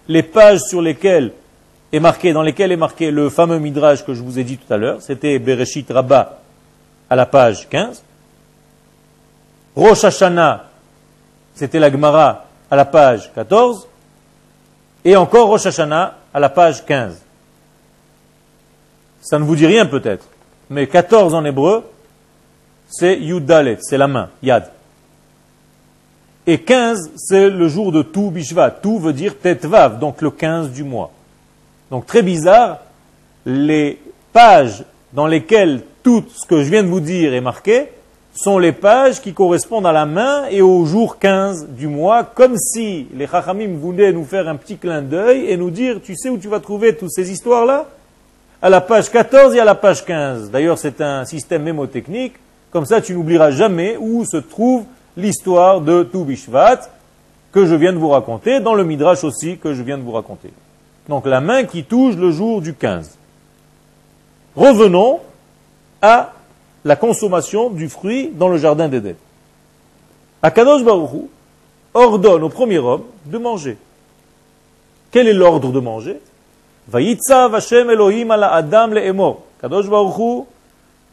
Les 0.08 0.24
pages 0.24 0.62
sur 0.62 0.82
lesquelles 0.82 1.32
est 1.94 2.00
marqué, 2.00 2.34
dans 2.34 2.42
lesquelles 2.42 2.72
est 2.72 2.76
marqué 2.76 3.12
le 3.12 3.30
fameux 3.30 3.60
midrash 3.60 4.04
que 4.04 4.16
je 4.16 4.24
vous 4.24 4.40
ai 4.40 4.44
dit 4.44 4.58
tout 4.58 4.74
à 4.74 4.78
l'heure, 4.78 5.00
c'était 5.04 5.38
Bereshit 5.38 5.88
Rabbah 5.92 6.40
à 7.08 7.16
la 7.16 7.28
page 7.28 7.70
15. 7.70 8.02
Rosh 9.76 10.04
Hashanah, 10.04 10.66
c'était 11.54 11.78
la 11.78 11.92
Gemara 11.92 12.46
à 12.72 12.76
la 12.76 12.86
page 12.86 13.32
14. 13.36 13.88
Et 15.06 15.16
encore 15.16 15.50
Rosh 15.50 15.68
Hashanah 15.68 16.18
à 16.34 16.40
la 16.40 16.50
page 16.50 16.84
15. 16.84 17.22
Ça 19.22 19.38
ne 19.38 19.44
vous 19.44 19.56
dit 19.56 19.68
rien 19.68 19.86
peut-être, 19.86 20.26
mais 20.72 20.88
14 20.88 21.36
en 21.36 21.46
hébreu, 21.46 21.84
c'est 22.88 23.18
Yudalet, 23.20 23.78
c'est 23.82 23.98
la 23.98 24.08
main, 24.08 24.30
Yad. 24.44 24.72
Et 26.48 26.60
15, 26.60 27.12
c'est 27.16 27.50
le 27.50 27.68
jour 27.68 27.92
de 27.92 28.04
tout 28.04 28.30
Bishvat. 28.30 28.72
Tout 28.72 29.00
veut 29.00 29.14
dire 29.14 29.38
Tetvav, 29.40 30.00
donc 30.00 30.22
le 30.22 30.30
15 30.30 30.70
du 30.72 30.84
mois. 30.84 31.12
Donc 31.90 32.06
très 32.06 32.22
bizarre, 32.22 32.82
les 33.46 34.00
pages 34.32 34.84
dans 35.14 35.28
lesquelles 35.28 35.82
tout 36.04 36.24
ce 36.30 36.46
que 36.46 36.64
je 36.64 36.70
viens 36.70 36.84
de 36.84 36.88
vous 36.88 37.00
dire 37.00 37.34
est 37.34 37.42
marqué 37.42 37.90
sont 38.36 38.60
les 38.60 38.74
pages 38.74 39.22
qui 39.22 39.34
correspondent 39.34 39.88
à 39.88 39.92
la 39.92 40.06
main 40.06 40.46
et 40.52 40.62
au 40.62 40.86
jour 40.86 41.18
15 41.20 41.70
du 41.70 41.88
mois, 41.88 42.24
comme 42.24 42.58
si 42.58 43.08
les 43.14 43.28
Chachamim 43.28 43.78
voulaient 43.78 44.12
nous 44.12 44.26
faire 44.26 44.48
un 44.48 44.56
petit 44.56 44.78
clin 44.78 45.02
d'œil 45.02 45.46
et 45.50 45.58
nous 45.58 45.72
dire, 45.72 46.02
tu 46.04 46.16
sais 46.16 46.30
où 46.30 46.38
tu 46.38 46.50
vas 46.50 46.60
trouver 46.60 46.96
toutes 46.96 47.12
ces 47.12 47.32
histoires-là? 47.32 47.88
À 48.62 48.70
la 48.70 48.82
page 48.82 49.10
14 49.10 49.56
et 49.56 49.60
à 49.60 49.66
la 49.66 49.76
page 49.76 50.04
15. 50.06 50.52
D'ailleurs, 50.52 50.78
c'est 50.78 51.00
un 51.02 51.24
système 51.24 51.64
mémotechnique 51.64 52.34
comme 52.76 52.84
ça, 52.84 53.00
tu 53.00 53.14
n'oublieras 53.14 53.52
jamais 53.52 53.96
où 53.98 54.26
se 54.26 54.36
trouve 54.36 54.84
l'histoire 55.16 55.80
de 55.80 56.04
Toubishvat 56.04 56.82
que 57.54 57.66
je 57.66 57.74
viens 57.74 57.94
de 57.94 57.98
vous 57.98 58.10
raconter, 58.10 58.60
dans 58.60 58.74
le 58.74 58.84
Midrash 58.84 59.24
aussi 59.24 59.58
que 59.58 59.74
je 59.74 59.82
viens 59.82 59.98
de 59.98 60.04
vous 60.04 60.12
raconter. 60.12 60.52
Donc 61.08 61.26
la 61.26 61.40
main 61.40 61.64
qui 61.64 61.86
touche 61.86 62.18
le 62.18 62.32
jour 62.32 62.62
du 62.62 62.74
15. 62.74 63.18
Revenons 64.58 65.22
à 66.02 66.34
la 66.84 66.98
consommation 66.98 67.70
du 67.70 67.88
fruit 67.88 68.32
dans 68.34 68.50
le 68.50 68.58
jardin 68.58 68.90
d'Éden. 68.90 69.16
Akadosh 70.44 70.84
Baruchou 70.84 71.30
ordonne 71.94 72.44
au 72.44 72.50
premier 72.50 72.80
homme 72.80 73.04
de 73.26 73.38
manger. 73.38 73.78
Quel 75.12 75.30
est 75.30 75.34
l'ordre 75.34 75.72
de 75.72 75.80
manger? 75.80 76.20
Vayitzav 76.90 77.56
Hashem 77.56 77.90
Elohim 77.90 78.32
ala 78.32 78.52
Adam 78.54 78.88
le 78.88 79.34
Kadosh 79.62 79.88
Baruchou 79.88 80.48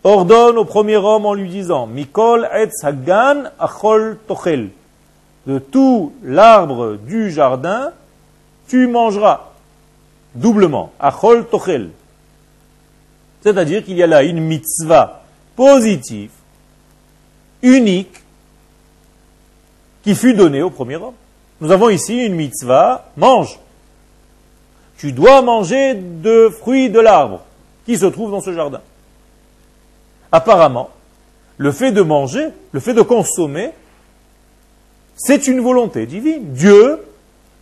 ordonne 0.05 0.59
au 0.59 0.65
premier 0.65 0.97
homme 0.97 1.27
en 1.27 1.35
lui 1.35 1.49
disant 1.49 1.87
Mikol 1.87 2.49
etz 2.53 2.85
hagan 2.85 3.45
achol 3.59 4.19
tochel. 4.27 4.71
De 5.47 5.59
tout 5.59 6.13
l'arbre 6.23 6.97
du 6.97 7.31
jardin, 7.31 7.93
tu 8.69 8.87
mangeras 8.87 9.53
doublement. 10.35 10.93
Achol 11.01 11.47
tochel. 11.49 11.91
C'est-à-dire 13.43 13.85
qu'il 13.85 13.97
y 13.97 14.03
a 14.03 14.07
là 14.07 14.23
une 14.23 14.41
mitzvah 14.41 15.23
positive, 15.57 16.31
unique, 17.63 18.23
qui 20.03 20.15
fut 20.15 20.35
donnée 20.35 20.63
au 20.63 20.71
premier 20.71 20.97
homme. 20.97 21.15
Nous 21.61 21.71
avons 21.71 21.89
ici 21.89 22.25
une 22.25 22.35
mitzvah, 22.35 23.11
mange. 23.17 23.59
Tu 24.97 25.13
dois 25.13 25.43
manger 25.43 25.95
de 25.95 26.49
fruits 26.49 26.91
de 26.91 27.01
l'arbre 27.01 27.41
qui 27.87 27.97
se 27.97 28.07
trouve 28.07 28.31
dans 28.31 28.41
ce 28.41 28.53
jardin 28.53 28.81
apparemment, 30.33 30.91
le 31.59 31.71
fait 31.71 31.93
de 31.93 32.03
manger, 32.03 32.49
le 32.73 32.81
fait 32.81 32.95
de 32.95 33.03
consommer, 33.03 33.71
c'est 35.15 35.47
une 35.47 35.61
volonté 35.61 36.07
divine. 36.07 36.53
Dieu 36.53 37.05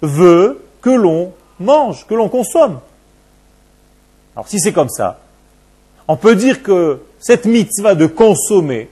veut 0.00 0.62
que 0.80 0.90
l'on 0.90 1.32
mange, 1.58 2.06
que 2.06 2.14
l'on 2.14 2.28
consomme. 2.28 2.80
Alors 4.34 4.48
si 4.48 4.60
c'est 4.60 4.72
comme 4.72 4.88
ça, 4.88 5.20
on 6.08 6.16
peut 6.16 6.36
dire 6.36 6.62
que 6.62 7.02
cette 7.18 7.44
mitzvah 7.44 7.94
de 7.94 8.06
consommer, 8.06 8.88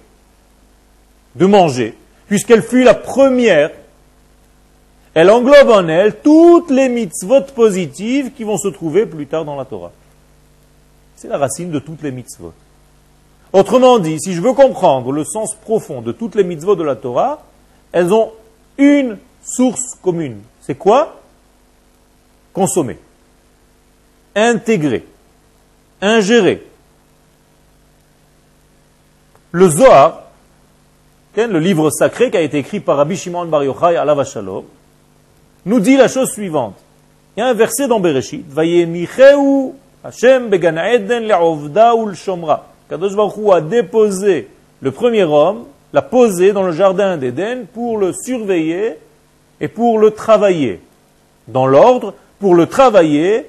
de 1.36 1.46
manger, 1.46 1.96
puisqu'elle 2.26 2.62
fut 2.62 2.82
la 2.82 2.94
première, 2.94 3.70
elle 5.14 5.30
englobe 5.30 5.70
en 5.70 5.88
elle 5.88 6.16
toutes 6.16 6.70
les 6.70 6.88
mitzvot 6.88 7.42
positives 7.54 8.32
qui 8.32 8.44
vont 8.44 8.58
se 8.58 8.68
trouver 8.68 9.06
plus 9.06 9.26
tard 9.26 9.44
dans 9.44 9.56
la 9.56 9.64
Torah. 9.64 9.92
C'est 11.16 11.28
la 11.28 11.38
racine 11.38 11.70
de 11.70 11.78
toutes 11.78 12.02
les 12.02 12.12
mitzvot. 12.12 12.52
Autrement 13.52 13.98
dit, 13.98 14.20
si 14.20 14.34
je 14.34 14.40
veux 14.40 14.52
comprendre 14.52 15.12
le 15.12 15.24
sens 15.24 15.54
profond 15.54 16.02
de 16.02 16.12
toutes 16.12 16.34
les 16.34 16.44
mitzvot 16.44 16.76
de 16.76 16.84
la 16.84 16.96
Torah, 16.96 17.42
elles 17.92 18.12
ont 18.12 18.32
une 18.76 19.18
source 19.42 19.94
commune. 20.02 20.40
C'est 20.60 20.74
quoi? 20.74 21.20
Consommer. 22.52 22.98
Intégrer. 24.34 25.06
Ingérer. 26.00 26.66
Le 29.50 29.68
Zohar, 29.70 30.24
le 31.36 31.58
livre 31.58 31.90
sacré 31.90 32.30
qui 32.30 32.36
a 32.36 32.42
été 32.42 32.58
écrit 32.58 32.80
par 32.80 32.98
Rabbi 32.98 33.16
Shimon 33.16 33.46
Bar 33.46 33.64
Yochai 33.64 33.96
à 33.96 34.24
Shalom, 34.24 34.64
nous 35.64 35.80
dit 35.80 35.96
la 35.96 36.08
chose 36.08 36.30
suivante. 36.30 36.76
Il 37.36 37.40
y 37.40 37.42
a 37.42 37.46
un 37.46 37.54
verset 37.54 37.88
dans 37.88 38.00
Bereshit, 38.00 38.44
Hashem 40.04 40.48
began 40.48 40.76
eden 40.76 41.24
le'ovda 41.26 41.94
ul 41.94 42.14
shomra. 42.14 42.64
Kadosh 42.88 43.14
Baruch 43.14 43.34
a 43.52 43.60
déposé 43.60 44.48
le 44.80 44.90
premier 44.90 45.24
homme, 45.24 45.64
l'a 45.92 46.02
posé 46.02 46.52
dans 46.52 46.62
le 46.62 46.72
jardin 46.72 47.16
d'Éden 47.16 47.66
pour 47.72 47.98
le 47.98 48.12
surveiller 48.12 48.94
et 49.60 49.68
pour 49.68 49.98
le 49.98 50.10
travailler. 50.10 50.80
Dans 51.48 51.66
l'ordre, 51.66 52.14
pour 52.38 52.54
le 52.54 52.66
travailler, 52.66 53.46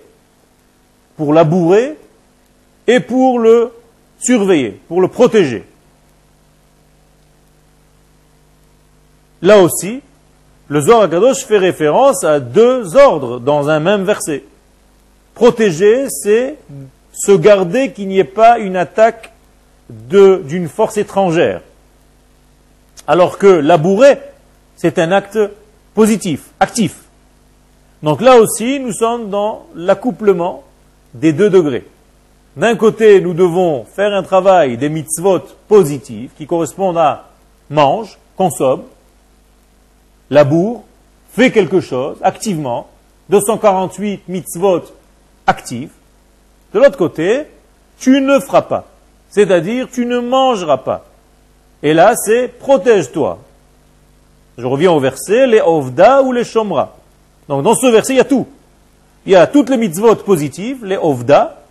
pour 1.16 1.34
labourer 1.34 1.98
et 2.88 3.00
pour 3.00 3.40
le 3.40 3.72
surveiller, 4.20 4.80
pour 4.88 5.02
le 5.02 5.08
protéger. 5.08 5.64
Là 9.42 9.60
aussi, 9.60 10.02
le 10.68 10.82
Zohar 10.82 11.10
Kadosh 11.10 11.46
fait 11.46 11.58
référence 11.58 12.24
à 12.24 12.40
deux 12.40 12.96
ordres 12.96 13.40
dans 13.40 13.70
un 13.70 13.80
même 13.80 14.04
verset. 14.04 14.44
Protéger, 15.34 16.08
c'est 16.10 16.58
se 17.20 17.34
garder 17.34 17.92
qu'il 17.92 18.08
n'y 18.08 18.20
ait 18.20 18.24
pas 18.24 18.60
une 18.60 18.78
attaque 18.78 19.34
d'une 19.90 20.70
force 20.70 20.98
étrangère. 20.98 21.62
Alors 23.08 23.38
que 23.38 23.48
labourer, 23.48 24.20
c'est 24.76 25.00
un 25.00 25.12
acte 25.12 25.40
positif, 25.94 26.52
actif. 26.60 26.96
Donc 28.02 28.22
là 28.22 28.38
aussi, 28.38 28.80
nous 28.80 28.94
sommes 28.94 29.30
dans 29.30 29.66
l'accouplement 29.76 30.64
des 31.14 31.34
deux 31.34 31.50
degrés. 31.50 31.86
D'un 32.56 32.76
côté, 32.76 33.20
nous 33.20 33.34
devons 33.34 33.86
faire 33.86 34.14
un 34.14 34.24
travail 34.24 34.78
des 34.78 34.90
mitzvot 34.90 35.42
positifs 35.68 36.32
qui 36.38 36.48
correspondent 36.48 36.98
à 36.98 37.30
mange, 37.70 38.18
consomme, 38.38 38.84
laboure, 40.30 40.84
fait 41.34 41.52
quelque 41.52 41.82
chose 41.82 42.18
activement, 42.22 42.88
248 43.30 44.28
mitzvot 44.28 44.84
actifs. 45.46 45.92
De 46.74 46.80
l'autre 46.80 46.98
côté, 46.98 47.46
tu 48.00 48.22
ne 48.22 48.40
feras 48.40 48.62
pas, 48.62 48.86
c'est-à-dire 49.30 49.88
tu 49.92 50.06
ne 50.06 50.20
mangeras 50.20 50.78
pas. 50.78 51.06
Et 51.82 51.94
là, 51.94 52.16
c'est 52.16 52.48
protège-toi. 52.48 53.40
Je 54.58 54.66
reviens 54.66 54.92
au 54.92 55.00
verset, 55.00 55.48
les 55.48 55.62
ovda 55.62 56.22
ou 56.22 56.32
les 56.32 56.44
shomra. 56.44 56.98
Donc 57.48 57.64
dans 57.64 57.76
ce 57.76 57.88
verset, 57.88 58.14
il 58.14 58.18
y 58.18 58.22
a 58.22 58.26
tout. 58.26 58.48
Il 59.26 59.32
y 59.32 59.36
a 59.36 59.48
toutes 59.48 59.70
les 59.70 59.78
mitzvot 59.78 60.16
positives, 60.16 60.86
les 60.86 60.98
ovda, 60.98 61.62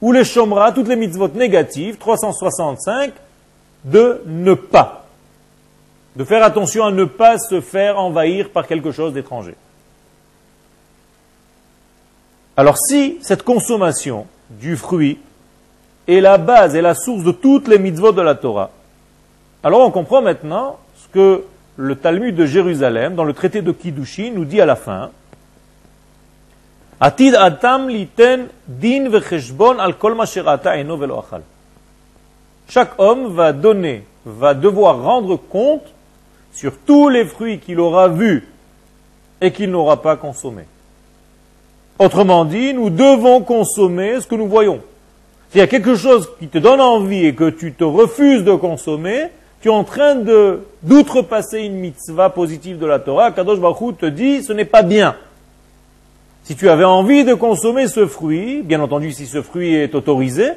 ou 0.00 0.12
les 0.12 0.24
shomra, 0.24 0.72
toutes 0.72 0.88
les 0.88 0.96
mitzvot 0.96 1.28
négatives, 1.28 1.96
365, 1.96 3.12
de 3.84 4.22
ne 4.26 4.54
pas. 4.54 5.06
De 6.16 6.24
faire 6.24 6.42
attention 6.42 6.84
à 6.84 6.90
ne 6.90 7.04
pas 7.04 7.38
se 7.38 7.60
faire 7.60 7.98
envahir 7.98 8.50
par 8.50 8.66
quelque 8.66 8.90
chose 8.90 9.12
d'étranger. 9.12 9.54
Alors 12.56 12.78
si 12.78 13.18
cette 13.20 13.42
consommation 13.42 14.26
du 14.48 14.76
fruit 14.76 15.18
est 16.08 16.20
la 16.20 16.38
base 16.38 16.74
et 16.74 16.80
la 16.80 16.94
source 16.94 17.22
de 17.22 17.32
toutes 17.32 17.68
les 17.68 17.78
mitzvot 17.78 18.12
de 18.12 18.22
la 18.22 18.34
Torah, 18.34 18.70
alors 19.62 19.80
on 19.80 19.90
comprend 19.90 20.22
maintenant 20.22 20.78
ce 20.96 21.08
que 21.08 21.44
le 21.76 21.96
Talmud 21.96 22.34
de 22.34 22.46
Jérusalem, 22.46 23.14
dans 23.14 23.24
le 23.24 23.34
traité 23.34 23.60
de 23.60 23.72
Kiddushin, 23.72 24.32
nous 24.34 24.46
dit 24.46 24.60
à 24.60 24.64
la 24.66 24.76
fin. 24.76 25.10
Atid 26.98 27.36
liten 27.88 28.46
din 28.66 29.10
al 29.78 29.94
Chaque 32.68 32.92
homme 32.98 33.34
va 33.34 33.52
donner, 33.52 34.04
va 34.24 34.54
devoir 34.54 35.02
rendre 35.02 35.36
compte 35.36 35.84
sur 36.52 36.78
tous 36.78 37.10
les 37.10 37.26
fruits 37.26 37.58
qu'il 37.58 37.80
aura 37.80 38.08
vus 38.08 38.48
et 39.42 39.52
qu'il 39.52 39.70
n'aura 39.70 40.00
pas 40.00 40.16
consommés. 40.16 40.66
Autrement 41.98 42.44
dit, 42.44 42.74
nous 42.74 42.90
devons 42.90 43.42
consommer 43.42 44.20
ce 44.20 44.26
que 44.26 44.34
nous 44.34 44.48
voyons. 44.48 44.80
S'il 45.50 45.60
y 45.60 45.64
a 45.64 45.66
quelque 45.66 45.94
chose 45.94 46.28
qui 46.38 46.48
te 46.48 46.58
donne 46.58 46.80
envie 46.80 47.24
et 47.24 47.34
que 47.34 47.48
tu 47.48 47.72
te 47.72 47.84
refuses 47.84 48.44
de 48.44 48.54
consommer, 48.54 49.28
tu 49.60 49.68
es 49.68 49.70
en 49.70 49.84
train 49.84 50.14
d'outrepasser 50.82 51.60
une 51.60 51.76
mitzvah 51.76 52.30
positive 52.30 52.78
de 52.78 52.86
la 52.86 52.98
Torah. 52.98 53.32
Kadosh 53.32 53.58
Baruch 53.58 53.96
te 53.98 54.06
dit, 54.06 54.42
ce 54.42 54.52
n'est 54.52 54.66
pas 54.66 54.82
bien. 54.82 55.16
Si 56.44 56.54
tu 56.54 56.68
avais 56.68 56.84
envie 56.84 57.24
de 57.24 57.34
consommer 57.34 57.88
ce 57.88 58.06
fruit, 58.06 58.62
bien 58.62 58.80
entendu 58.80 59.12
si 59.12 59.26
ce 59.26 59.42
fruit 59.42 59.74
est 59.74 59.94
autorisé, 59.94 60.50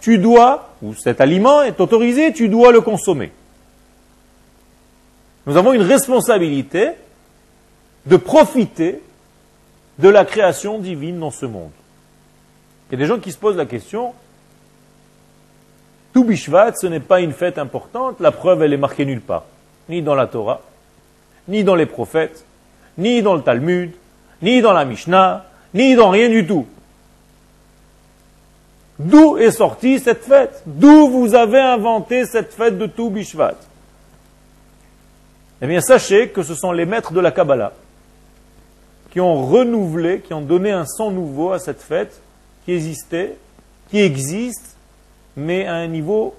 tu 0.00 0.18
dois, 0.18 0.70
ou 0.82 0.94
cet 0.94 1.20
aliment 1.20 1.62
est 1.62 1.80
autorisé, 1.80 2.32
tu 2.32 2.48
dois 2.48 2.72
le 2.72 2.80
consommer. 2.80 3.32
Nous 5.46 5.56
avons 5.56 5.72
une 5.72 5.82
responsabilité 5.82 6.90
de 8.06 8.16
profiter 8.16 9.00
de 9.98 10.08
la 10.08 10.24
création 10.24 10.78
divine 10.78 11.18
dans 11.18 11.30
ce 11.30 11.46
monde. 11.46 11.70
Il 12.88 12.92
y 12.92 12.94
a 12.96 12.98
des 12.98 13.06
gens 13.06 13.18
qui 13.18 13.32
se 13.32 13.38
posent 13.38 13.56
la 13.56 13.66
question, 13.66 14.12
tout 16.12 16.24
Bishvat, 16.24 16.74
ce 16.76 16.86
n'est 16.86 17.00
pas 17.00 17.20
une 17.20 17.32
fête 17.32 17.58
importante, 17.58 18.20
la 18.20 18.30
preuve, 18.30 18.62
elle 18.62 18.72
est 18.72 18.78
marquée 18.78 19.04
nulle 19.04 19.20
part. 19.20 19.44
Ni 19.88 20.02
dans 20.02 20.14
la 20.14 20.26
Torah, 20.26 20.62
ni 21.48 21.64
dans 21.64 21.74
les 21.74 21.86
prophètes, 21.86 22.44
ni 22.98 23.22
dans 23.22 23.34
le 23.34 23.42
Talmud, 23.42 23.92
ni 24.42 24.60
dans 24.62 24.72
la 24.72 24.84
Mishnah, 24.84 25.44
ni 25.74 25.94
dans 25.94 26.10
rien 26.10 26.28
du 26.28 26.46
tout. 26.46 26.66
D'où 28.98 29.36
est 29.36 29.50
sortie 29.50 29.98
cette 29.98 30.24
fête? 30.24 30.62
D'où 30.64 31.08
vous 31.08 31.34
avez 31.34 31.60
inventé 31.60 32.24
cette 32.24 32.54
fête 32.54 32.78
de 32.78 32.86
tout 32.86 33.10
Bishvat? 33.10 33.56
Eh 35.60 35.66
bien, 35.66 35.80
sachez 35.80 36.28
que 36.28 36.42
ce 36.42 36.54
sont 36.54 36.72
les 36.72 36.86
maîtres 36.86 37.12
de 37.12 37.20
la 37.20 37.30
Kabbalah 37.30 37.72
qui 39.16 39.20
ont 39.22 39.46
renouvelé, 39.46 40.20
qui 40.20 40.34
ont 40.34 40.42
donné 40.42 40.72
un 40.72 40.84
sang 40.84 41.10
nouveau 41.10 41.50
à 41.52 41.58
cette 41.58 41.80
fête 41.80 42.20
qui 42.66 42.72
existait, 42.72 43.38
qui 43.88 43.98
existe 43.98 44.76
mais 45.38 45.66
à 45.66 45.76
un 45.76 45.86
niveau 45.86 46.34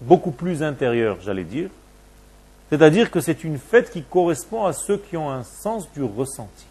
beaucoup 0.00 0.30
plus 0.30 0.62
intérieur, 0.62 1.18
j'allais 1.24 1.42
dire. 1.42 1.68
C'est-à-dire 2.70 3.10
que 3.10 3.18
c'est 3.18 3.42
une 3.42 3.58
fête 3.58 3.90
qui 3.90 4.04
correspond 4.04 4.64
à 4.64 4.72
ceux 4.72 4.96
qui 4.96 5.16
ont 5.16 5.28
un 5.28 5.42
sens 5.42 5.90
du 5.92 6.04
ressenti. 6.04 6.66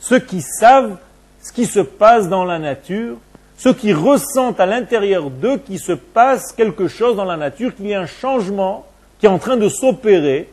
Ceux 0.00 0.18
qui 0.18 0.42
savent 0.42 0.98
ce 1.40 1.52
qui 1.52 1.66
se 1.66 1.78
passe 1.78 2.28
dans 2.28 2.44
la 2.44 2.58
nature, 2.58 3.18
ceux 3.56 3.72
qui 3.72 3.92
ressentent 3.92 4.58
à 4.58 4.66
l'intérieur 4.66 5.30
d'eux 5.30 5.58
qu'il 5.58 5.78
se 5.78 5.92
passe 5.92 6.50
quelque 6.50 6.88
chose 6.88 7.14
dans 7.14 7.24
la 7.24 7.36
nature, 7.36 7.72
qu'il 7.72 7.86
y 7.86 7.94
a 7.94 8.00
un 8.00 8.06
changement 8.06 8.84
qui 9.20 9.26
est 9.26 9.28
en 9.28 9.38
train 9.38 9.56
de 9.56 9.68
s'opérer 9.68 10.51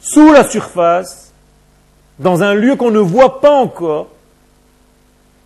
sous 0.00 0.32
la 0.32 0.44
surface, 0.44 1.32
dans 2.18 2.42
un 2.42 2.54
lieu 2.54 2.76
qu'on 2.76 2.90
ne 2.90 2.98
voit 2.98 3.40
pas 3.40 3.52
encore, 3.52 4.08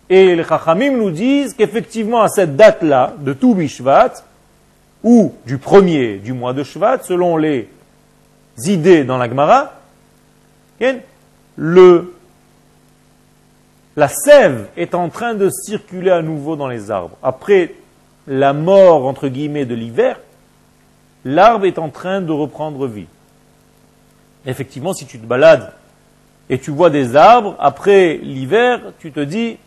et 0.09 0.35
les 0.35 0.43
Chachamim 0.43 0.97
nous 0.97 1.11
disent 1.11 1.53
qu'effectivement, 1.53 2.21
à 2.21 2.29
cette 2.29 2.55
date-là, 2.55 3.13
de 3.19 3.33
tout 3.33 3.55
Bishvat, 3.55 4.13
ou 5.03 5.33
du 5.45 5.57
premier 5.57 6.17
du 6.17 6.33
mois 6.33 6.53
de 6.53 6.63
Shvat, 6.63 7.03
selon 7.03 7.37
les 7.37 7.67
idées 8.65 9.03
dans 9.03 9.17
la 9.17 9.27
Gemara, 9.27 9.73
le, 11.55 12.13
la 13.95 14.07
sève 14.07 14.67
est 14.75 14.95
en 14.95 15.09
train 15.09 15.33
de 15.33 15.49
circuler 15.49 16.11
à 16.11 16.21
nouveau 16.21 16.55
dans 16.55 16.67
les 16.67 16.89
arbres. 16.89 17.17
Après 17.21 17.73
la 18.27 18.53
mort, 18.53 19.05
entre 19.05 19.27
guillemets, 19.27 19.65
de 19.65 19.75
l'hiver, 19.75 20.19
l'arbre 21.25 21.65
est 21.65 21.79
en 21.79 21.89
train 21.89 22.21
de 22.21 22.31
reprendre 22.31 22.87
vie. 22.87 23.07
Effectivement, 24.45 24.93
si 24.93 25.05
tu 25.05 25.19
te 25.19 25.25
balades 25.25 25.73
et 26.49 26.59
tu 26.59 26.71
vois 26.71 26.89
des 26.89 27.15
arbres, 27.15 27.55
après 27.59 28.17
l'hiver, 28.21 28.81
tu 28.99 29.11
te 29.11 29.21
dis, 29.21 29.57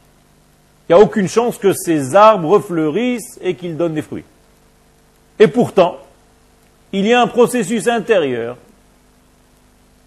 il 0.89 0.95
n'y 0.95 1.01
a 1.01 1.03
aucune 1.03 1.29
chance 1.29 1.59
que 1.59 1.73
ces 1.73 2.15
arbres 2.15 2.49
refleurissent 2.49 3.39
et 3.43 3.55
qu'ils 3.55 3.77
donnent 3.77 3.95
des 3.95 4.03
fruits. 4.03 4.25
Et 5.39 5.49
pourtant, 5.49 5.97
il 6.93 7.07
y 7.07 7.13
a 7.13 7.21
un 7.21 7.27
processus 7.27 7.89
intérieur, 7.89 8.57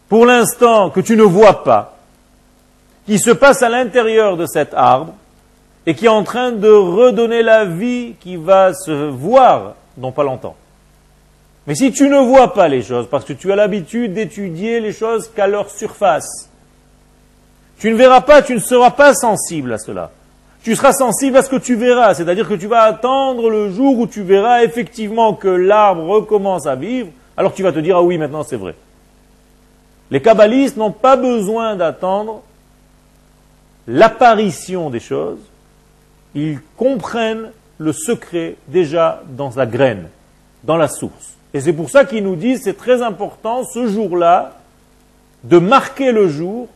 pour 0.07 0.25
l'instant 0.25 0.89
que 0.89 1.01
tu 1.01 1.15
ne 1.15 1.23
vois 1.23 1.63
pas, 1.63 1.97
qui 3.05 3.19
se 3.19 3.31
passe 3.31 3.61
à 3.61 3.69
l'intérieur 3.69 4.37
de 4.37 4.45
cet 4.45 4.73
arbre 4.73 5.13
et 5.85 5.95
qui 5.95 6.05
est 6.05 6.09
en 6.09 6.23
train 6.23 6.51
de 6.51 6.69
redonner 6.69 7.41
la 7.41 7.65
vie 7.65 8.13
qui 8.19 8.35
va 8.35 8.73
se 8.73 9.09
voir 9.09 9.75
dans 9.97 10.11
pas 10.11 10.23
longtemps. 10.23 10.55
Mais 11.69 11.75
si 11.75 11.93
tu 11.93 12.09
ne 12.09 12.17
vois 12.17 12.53
pas 12.53 12.67
les 12.67 12.83
choses, 12.83 13.07
parce 13.09 13.23
que 13.23 13.31
tu 13.31 13.49
as 13.53 13.55
l'habitude 13.55 14.13
d'étudier 14.13 14.81
les 14.81 14.91
choses 14.91 15.29
qu'à 15.33 15.47
leur 15.47 15.69
surface, 15.69 16.49
tu 17.77 17.89
ne 17.89 17.95
verras 17.95 18.21
pas, 18.21 18.41
tu 18.41 18.53
ne 18.55 18.59
seras 18.59 18.91
pas 18.91 19.13
sensible 19.13 19.71
à 19.71 19.77
cela 19.77 20.11
tu 20.63 20.75
seras 20.75 20.93
sensible 20.93 21.37
à 21.37 21.41
ce 21.41 21.49
que 21.49 21.55
tu 21.55 21.75
verras. 21.75 22.13
C'est-à-dire 22.13 22.47
que 22.47 22.53
tu 22.53 22.67
vas 22.67 22.83
attendre 22.83 23.49
le 23.49 23.71
jour 23.71 23.97
où 23.97 24.07
tu 24.07 24.21
verras 24.21 24.63
effectivement 24.63 25.33
que 25.33 25.47
l'arbre 25.47 26.05
recommence 26.05 26.67
à 26.67 26.75
vivre, 26.75 27.09
alors 27.37 27.53
tu 27.53 27.63
vas 27.63 27.71
te 27.71 27.79
dire, 27.79 27.97
ah 27.97 28.03
oui, 28.03 28.17
maintenant 28.17 28.43
c'est 28.43 28.57
vrai. 28.57 28.75
Les 30.11 30.21
kabbalistes 30.21 30.77
n'ont 30.77 30.91
pas 30.91 31.15
besoin 31.15 31.75
d'attendre 31.75 32.41
l'apparition 33.87 34.89
des 34.89 34.99
choses. 34.99 35.39
Ils 36.35 36.59
comprennent 36.77 37.51
le 37.77 37.93
secret 37.93 38.55
déjà 38.67 39.23
dans 39.29 39.51
la 39.55 39.65
graine, 39.65 40.09
dans 40.63 40.77
la 40.77 40.87
source. 40.87 41.38
Et 41.53 41.61
c'est 41.61 41.73
pour 41.73 41.89
ça 41.89 42.05
qu'ils 42.05 42.23
nous 42.23 42.35
disent, 42.35 42.61
c'est 42.63 42.77
très 42.77 43.01
important 43.01 43.63
ce 43.63 43.87
jour-là 43.87 44.53
de 45.43 45.57
marquer 45.57 46.11
le 46.11 46.27
jour 46.27 46.67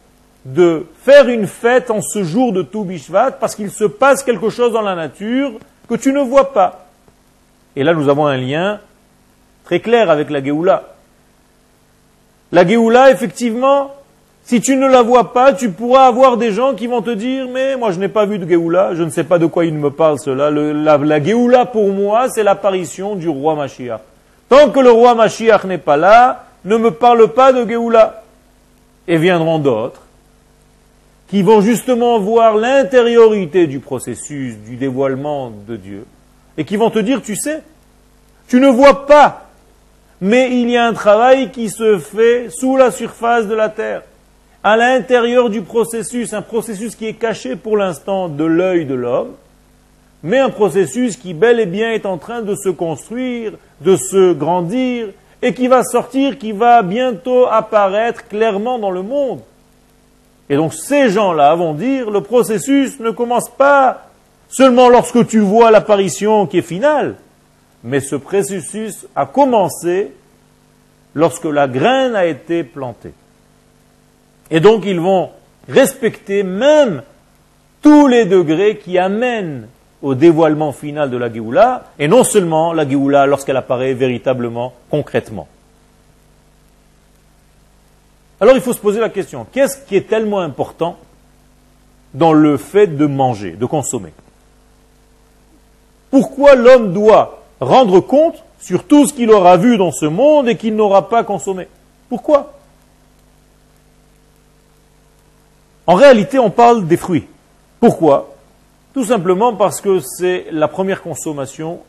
de 0.46 0.86
faire 1.04 1.30
une 1.30 1.48
fête 1.48 1.90
en 1.90 2.02
ce 2.02 2.24
jour 2.24 2.52
de 2.52 2.62
tout 2.62 2.84
Bishvat 2.84 3.32
parce 3.32 3.56
qu'il 3.56 3.72
se 3.72 3.86
passe 3.86 4.24
quelque 4.24 4.50
chose 4.50 4.74
dans 4.74 4.82
la 4.82 4.96
nature 4.96 5.54
que 5.88 5.96
tu 5.96 6.12
ne 6.12 6.20
vois 6.20 6.54
pas. 6.54 6.88
Et 7.76 7.84
là, 7.84 7.94
nous 7.94 8.10
avons 8.10 8.26
un 8.26 8.38
lien 8.38 8.80
très 9.64 9.80
clair 9.80 10.10
avec 10.10 10.30
la 10.30 10.44
Géoula. 10.44 10.84
La 12.52 12.68
Géoula, 12.68 13.12
effectivement, 13.12 13.92
si 14.44 14.60
tu 14.60 14.76
ne 14.76 14.88
la 14.88 15.02
vois 15.02 15.34
pas, 15.34 15.54
tu 15.54 15.72
pourras 15.72 16.08
avoir 16.08 16.38
des 16.38 16.52
gens 16.52 16.74
qui 16.74 16.88
vont 16.88 17.02
te 17.02 17.10
dire, 17.10 17.48
mais 17.52 17.78
moi 17.78 17.92
je 17.92 18.00
n'ai 18.00 18.10
pas 18.10 18.26
vu 18.26 18.38
de 18.38 18.48
Géoula, 18.48 18.94
je 18.94 19.04
ne 19.04 19.10
sais 19.10 19.24
pas 19.24 19.40
de 19.40 19.46
quoi 19.46 19.66
il 19.66 19.74
me 19.74 19.90
parle 19.90 20.20
cela. 20.20 20.52
la, 20.52 20.98
la 20.98 21.66
pour 21.66 21.90
moi, 21.90 22.28
c'est 22.30 22.44
l'apparition 22.44 23.16
du 23.16 23.30
roi 23.30 23.56
Mashiach. 23.56 24.02
Tant 24.50 24.70
que 24.70 24.80
le 24.80 24.92
roi 24.92 25.16
Mashiach 25.16 25.64
n'est 25.66 25.78
pas 25.78 25.98
là, 25.98 26.46
ne 26.66 26.78
me 26.78 26.92
parle 26.92 27.34
pas 27.34 27.52
de 27.54 27.68
Géoula. 27.68 28.24
Et 29.08 29.18
viendront 29.18 29.60
d'autres 29.60 30.04
qui 31.34 31.42
vont 31.42 31.62
justement 31.62 32.20
voir 32.20 32.56
l'intériorité 32.56 33.66
du 33.66 33.80
processus 33.80 34.56
du 34.58 34.76
dévoilement 34.76 35.52
de 35.68 35.78
Dieu, 35.78 36.06
et 36.60 36.64
qui 36.64 36.78
vont 36.78 36.92
te 36.92 37.00
dire, 37.00 37.24
tu 37.24 37.36
sais, 37.36 37.64
tu 38.48 38.60
ne 38.60 38.68
vois 38.68 39.08
pas, 39.08 39.50
mais 40.22 40.56
il 40.62 40.70
y 40.70 40.78
a 40.78 40.86
un 40.86 40.94
travail 40.94 41.50
qui 41.50 41.72
se 41.72 41.98
fait 41.98 42.50
sous 42.52 42.78
la 42.78 42.92
surface 42.92 43.48
de 43.48 43.56
la 43.56 43.70
terre, 43.70 44.04
à 44.64 44.78
l'intérieur 44.78 45.50
du 45.50 45.64
processus, 45.64 46.34
un 46.34 46.44
processus 46.44 46.96
qui 46.96 47.08
est 47.08 47.16
caché 47.16 47.56
pour 47.56 47.78
l'instant 47.78 48.30
de 48.30 48.44
l'œil 48.44 48.86
de 48.86 48.94
l'homme, 48.94 49.34
mais 50.24 50.40
un 50.40 50.50
processus 50.50 51.18
qui 51.18 51.34
bel 51.34 51.60
et 51.60 51.66
bien 51.66 51.92
est 51.92 52.06
en 52.06 52.18
train 52.18 52.42
de 52.42 52.56
se 52.56 52.70
construire, 52.70 53.54
de 53.82 53.98
se 53.98 54.34
grandir, 54.34 55.10
et 55.42 55.54
qui 55.54 55.68
va 55.68 55.84
sortir, 55.84 56.38
qui 56.38 56.54
va 56.54 56.82
bientôt 56.82 57.46
apparaître 57.48 58.26
clairement 58.30 58.80
dans 58.80 58.92
le 58.92 59.02
monde. 59.02 59.42
Et 60.50 60.56
donc 60.56 60.74
ces 60.74 61.10
gens-là 61.10 61.54
vont 61.56 61.74
dire, 61.74 62.10
le 62.10 62.22
processus 62.22 63.00
ne 63.02 63.12
commence 63.12 63.50
pas 63.50 64.10
seulement 64.48 64.88
lorsque 64.88 65.28
tu 65.28 65.40
vois 65.40 65.72
l'apparition 65.72 66.48
qui 66.48 66.60
est 66.60 66.62
finale, 66.62 67.16
mais 67.84 68.00
ce 68.00 68.16
processus 68.16 69.06
a 69.16 69.26
commencé 69.26 70.14
lorsque 71.14 71.46
la 71.46 71.68
graine 71.68 72.16
a 72.16 72.26
été 72.26 72.64
plantée. 72.64 73.14
Et 74.50 74.62
donc 74.62 74.84
ils 74.86 75.00
vont 75.00 75.32
respecter 75.68 76.44
même 76.44 77.04
tous 77.82 78.08
les 78.08 78.24
degrés 78.24 78.78
qui 78.78 78.98
amènent 78.98 79.68
au 80.04 80.16
dévoilement 80.16 80.74
final 80.74 81.10
de 81.10 81.18
la 81.18 81.32
Géoula, 81.32 81.86
et 81.98 82.10
non 82.10 82.26
seulement 82.26 82.74
la 82.74 82.88
Géoula 82.88 83.26
lorsqu'elle 83.26 83.56
apparaît 83.58 83.94
véritablement, 83.94 84.74
concrètement. 84.92 85.48
Alors 88.42 88.56
il 88.56 88.62
faut 88.62 88.74
se 88.74 88.80
poser 88.80 89.00
la 89.00 89.10
question, 89.10 89.48
qu'est-ce 89.52 89.78
qui 89.78 89.96
est 89.96 90.10
tellement 90.10 90.42
important 90.42 90.98
dans 92.14 92.34
le 92.34 92.58
fait 92.58 92.88
de 92.88 93.06
manger, 93.06 93.52
de 93.52 93.66
consommer? 93.66 94.12
Pourquoi 96.12 96.56
l'homme 96.56 96.94
doit 96.94 97.42
rendre 97.62 98.02
compte 98.02 98.44
sur 98.60 98.84
tout 98.84 99.08
ce 99.08 99.14
qu'il 99.14 99.32
aura 99.32 99.56
vu 99.56 99.78
dans 99.78 99.92
ce 99.92 100.06
monde 100.06 100.50
et 100.50 100.58
qu'il 100.58 100.76
n'aura 100.76 101.08
pas 101.08 101.24
consommé? 101.24 101.70
Pourquoi? 102.10 102.54
En 105.88 105.96
réalité, 105.96 106.40
on 106.40 106.50
parle 106.50 106.86
des 106.86 106.98
fruits. 106.98 107.28
Pourquoi? 107.80 108.33
Tout 108.94 109.06
simplement 109.06 109.56
parce 109.56 109.82
que 109.82 110.00
c'est 110.00 110.46
la 110.52 110.68
première 110.68 111.02
consommation. 111.02 111.80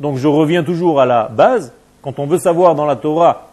Donc 0.00 0.16
je 0.16 0.26
reviens 0.26 0.64
toujours 0.64 1.00
à 1.00 1.06
la 1.06 1.28
base. 1.28 1.72
Quand 2.02 2.18
on 2.18 2.26
veut 2.26 2.38
savoir 2.38 2.74
dans 2.74 2.86
la 2.86 2.96
Torah 2.96 3.50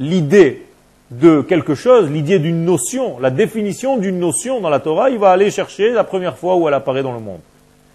l'idée 0.00 0.66
de 1.10 1.42
quelque 1.42 1.74
chose, 1.74 2.10
l'idée 2.10 2.38
d'une 2.38 2.64
notion, 2.64 3.18
la 3.18 3.30
définition 3.30 3.98
d'une 3.98 4.18
notion 4.18 4.60
dans 4.60 4.70
la 4.70 4.80
Torah, 4.80 5.10
il 5.10 5.18
va 5.18 5.30
aller 5.30 5.50
chercher 5.50 5.90
la 5.90 6.04
première 6.04 6.38
fois 6.38 6.56
où 6.56 6.66
elle 6.66 6.74
apparaît 6.74 7.02
dans 7.02 7.12
le 7.12 7.20
monde. 7.20 7.40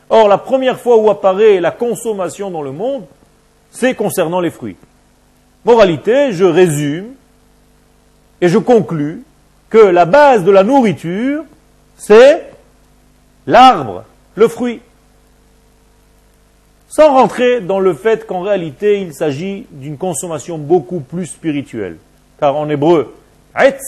Or, 0.09 0.27
la 0.27 0.37
première 0.37 0.79
fois 0.79 0.97
où 0.97 1.09
apparaît 1.09 1.59
la 1.59 1.71
consommation 1.71 2.51
dans 2.51 2.61
le 2.61 2.71
monde, 2.71 3.03
c'est 3.71 3.95
concernant 3.95 4.39
les 4.39 4.51
fruits. 4.51 4.77
Moralité, 5.65 6.31
je 6.31 6.45
résume 6.45 7.07
et 8.41 8.47
je 8.47 8.57
conclus 8.57 9.23
que 9.69 9.77
la 9.77 10.05
base 10.05 10.43
de 10.43 10.51
la 10.51 10.63
nourriture, 10.63 11.43
c'est 11.97 12.48
l'arbre, 13.49 14.05
le 14.35 14.47
fruit. 14.47 14.81
Sans 16.87 17.13
rentrer 17.13 17.61
dans 17.61 17.79
le 17.79 17.93
fait 17.93 18.25
qu'en 18.25 18.41
réalité, 18.41 19.01
il 19.01 19.13
s'agit 19.13 19.65
d'une 19.71 19.97
consommation 19.97 20.57
beaucoup 20.57 21.01
plus 21.01 21.25
spirituelle. 21.25 21.97
Car 22.39 22.55
en 22.55 22.69
hébreu, 22.69 23.15
etz 23.55 23.81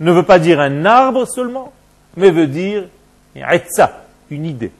ne 0.00 0.12
veut 0.12 0.22
pas 0.22 0.38
dire 0.38 0.60
un 0.60 0.84
arbre 0.84 1.26
seulement, 1.26 1.72
mais 2.16 2.30
veut 2.30 2.46
dire 2.46 2.84
etza, 3.34 4.04
une 4.30 4.46
idée. 4.46 4.72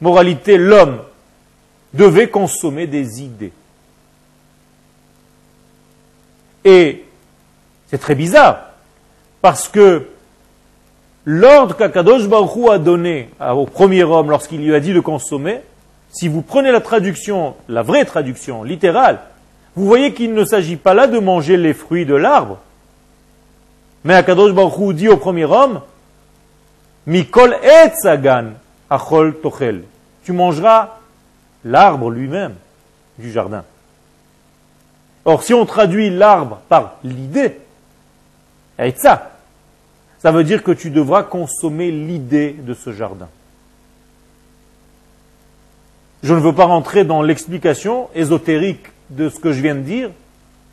Moralité, 0.00 0.58
l'homme 0.58 1.02
devait 1.94 2.28
consommer 2.28 2.86
des 2.86 3.22
idées. 3.22 3.52
Et 6.64 7.04
c'est 7.88 7.98
très 7.98 8.14
bizarre, 8.14 8.70
parce 9.40 9.68
que 9.68 10.08
l'ordre 11.24 11.76
qu'Akadosh 11.76 12.28
Baruch 12.28 12.70
a 12.70 12.78
donné 12.78 13.30
au 13.40 13.66
premier 13.66 14.04
homme 14.04 14.30
lorsqu'il 14.30 14.64
lui 14.64 14.74
a 14.74 14.80
dit 14.80 14.92
de 14.92 15.00
consommer, 15.00 15.60
si 16.10 16.28
vous 16.28 16.42
prenez 16.42 16.70
la 16.72 16.80
traduction, 16.80 17.54
la 17.68 17.82
vraie 17.82 18.04
traduction 18.04 18.64
littérale, 18.64 19.20
vous 19.74 19.86
voyez 19.86 20.12
qu'il 20.12 20.34
ne 20.34 20.44
s'agit 20.44 20.76
pas 20.76 20.94
là 20.94 21.06
de 21.06 21.18
manger 21.18 21.56
les 21.56 21.72
fruits 21.72 22.04
de 22.04 22.14
l'arbre. 22.14 22.58
Mais 24.04 24.14
Akadosh 24.14 24.52
Baruch 24.52 24.94
dit 24.94 25.08
au 25.08 25.16
premier 25.16 25.44
homme, 25.44 25.80
Mikol 27.06 27.56
etzagan 27.62 28.52
achol 28.90 29.40
tochel. 29.40 29.82
Tu 30.24 30.32
mangeras 30.32 30.98
l'arbre 31.64 32.10
lui-même 32.10 32.54
du 33.18 33.32
jardin. 33.32 33.64
Or, 35.24 35.42
si 35.42 35.54
on 35.54 35.66
traduit 35.66 36.10
l'arbre 36.10 36.60
par 36.68 36.96
l'idée, 37.04 37.58
etza, 38.78 39.31
ça 40.22 40.30
veut 40.30 40.44
dire 40.44 40.62
que 40.62 40.70
tu 40.70 40.90
devras 40.90 41.24
consommer 41.24 41.90
l'idée 41.90 42.52
de 42.52 42.74
ce 42.74 42.92
jardin. 42.92 43.28
Je 46.22 46.32
ne 46.32 46.38
veux 46.38 46.54
pas 46.54 46.66
rentrer 46.66 47.02
dans 47.02 47.22
l'explication 47.22 48.08
ésotérique 48.14 48.86
de 49.10 49.28
ce 49.28 49.40
que 49.40 49.50
je 49.50 49.60
viens 49.60 49.74
de 49.74 49.80
dire, 49.80 50.10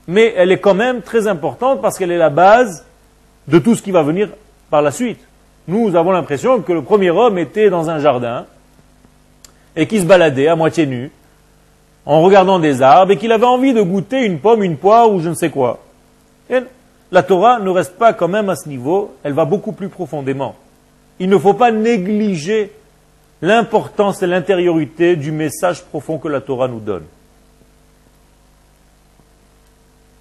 mais 0.07 0.35
elle 0.37 0.51
est 0.51 0.59
quand 0.59 0.75
même 0.75 1.01
très 1.01 1.25
importante 1.25 1.81
parce 1.81 1.97
qu'elle 1.97 2.11
est 2.11 2.17
la 2.19 2.29
base 2.29 2.85
de 3.47 3.57
tout 3.57 3.73
ce 3.73 3.81
qui 3.81 3.89
va 3.89 4.03
venir 4.03 4.29
par 4.69 4.83
la 4.83 4.91
suite. 4.91 5.19
Nous 5.67 5.95
avons 5.95 6.11
l'impression 6.11 6.61
que 6.61 6.71
le 6.71 6.83
premier 6.83 7.09
homme 7.09 7.39
était 7.39 7.71
dans 7.71 7.89
un 7.89 7.97
jardin 7.97 8.45
et 9.75 9.87
qui 9.87 9.99
se 9.99 10.05
baladait 10.05 10.47
à 10.47 10.55
moitié 10.55 10.85
nu 10.85 11.09
en 12.05 12.21
regardant 12.21 12.59
des 12.59 12.83
arbres 12.83 13.13
et 13.13 13.17
qu'il 13.17 13.31
avait 13.31 13.45
envie 13.45 13.73
de 13.73 13.81
goûter 13.81 14.25
une 14.25 14.37
pomme, 14.37 14.61
une 14.61 14.77
poire 14.77 15.11
ou 15.11 15.19
je 15.19 15.29
ne 15.29 15.33
sais 15.33 15.49
quoi. 15.49 15.79
La 17.11 17.23
Torah 17.23 17.59
ne 17.59 17.69
reste 17.69 17.97
pas 17.97 18.13
quand 18.13 18.27
même 18.27 18.49
à 18.49 18.55
ce 18.55 18.69
niveau, 18.69 19.15
elle 19.23 19.33
va 19.33 19.45
beaucoup 19.45 19.71
plus 19.71 19.89
profondément. 19.89 20.55
Il 21.19 21.29
ne 21.29 21.37
faut 21.37 21.53
pas 21.53 21.71
négliger 21.71 22.71
l'importance 23.41 24.21
et 24.21 24.27
l'intériorité 24.27 25.15
du 25.15 25.31
message 25.31 25.83
profond 25.83 26.17
que 26.17 26.27
la 26.27 26.41
Torah 26.41 26.67
nous 26.67 26.79
donne. 26.79 27.05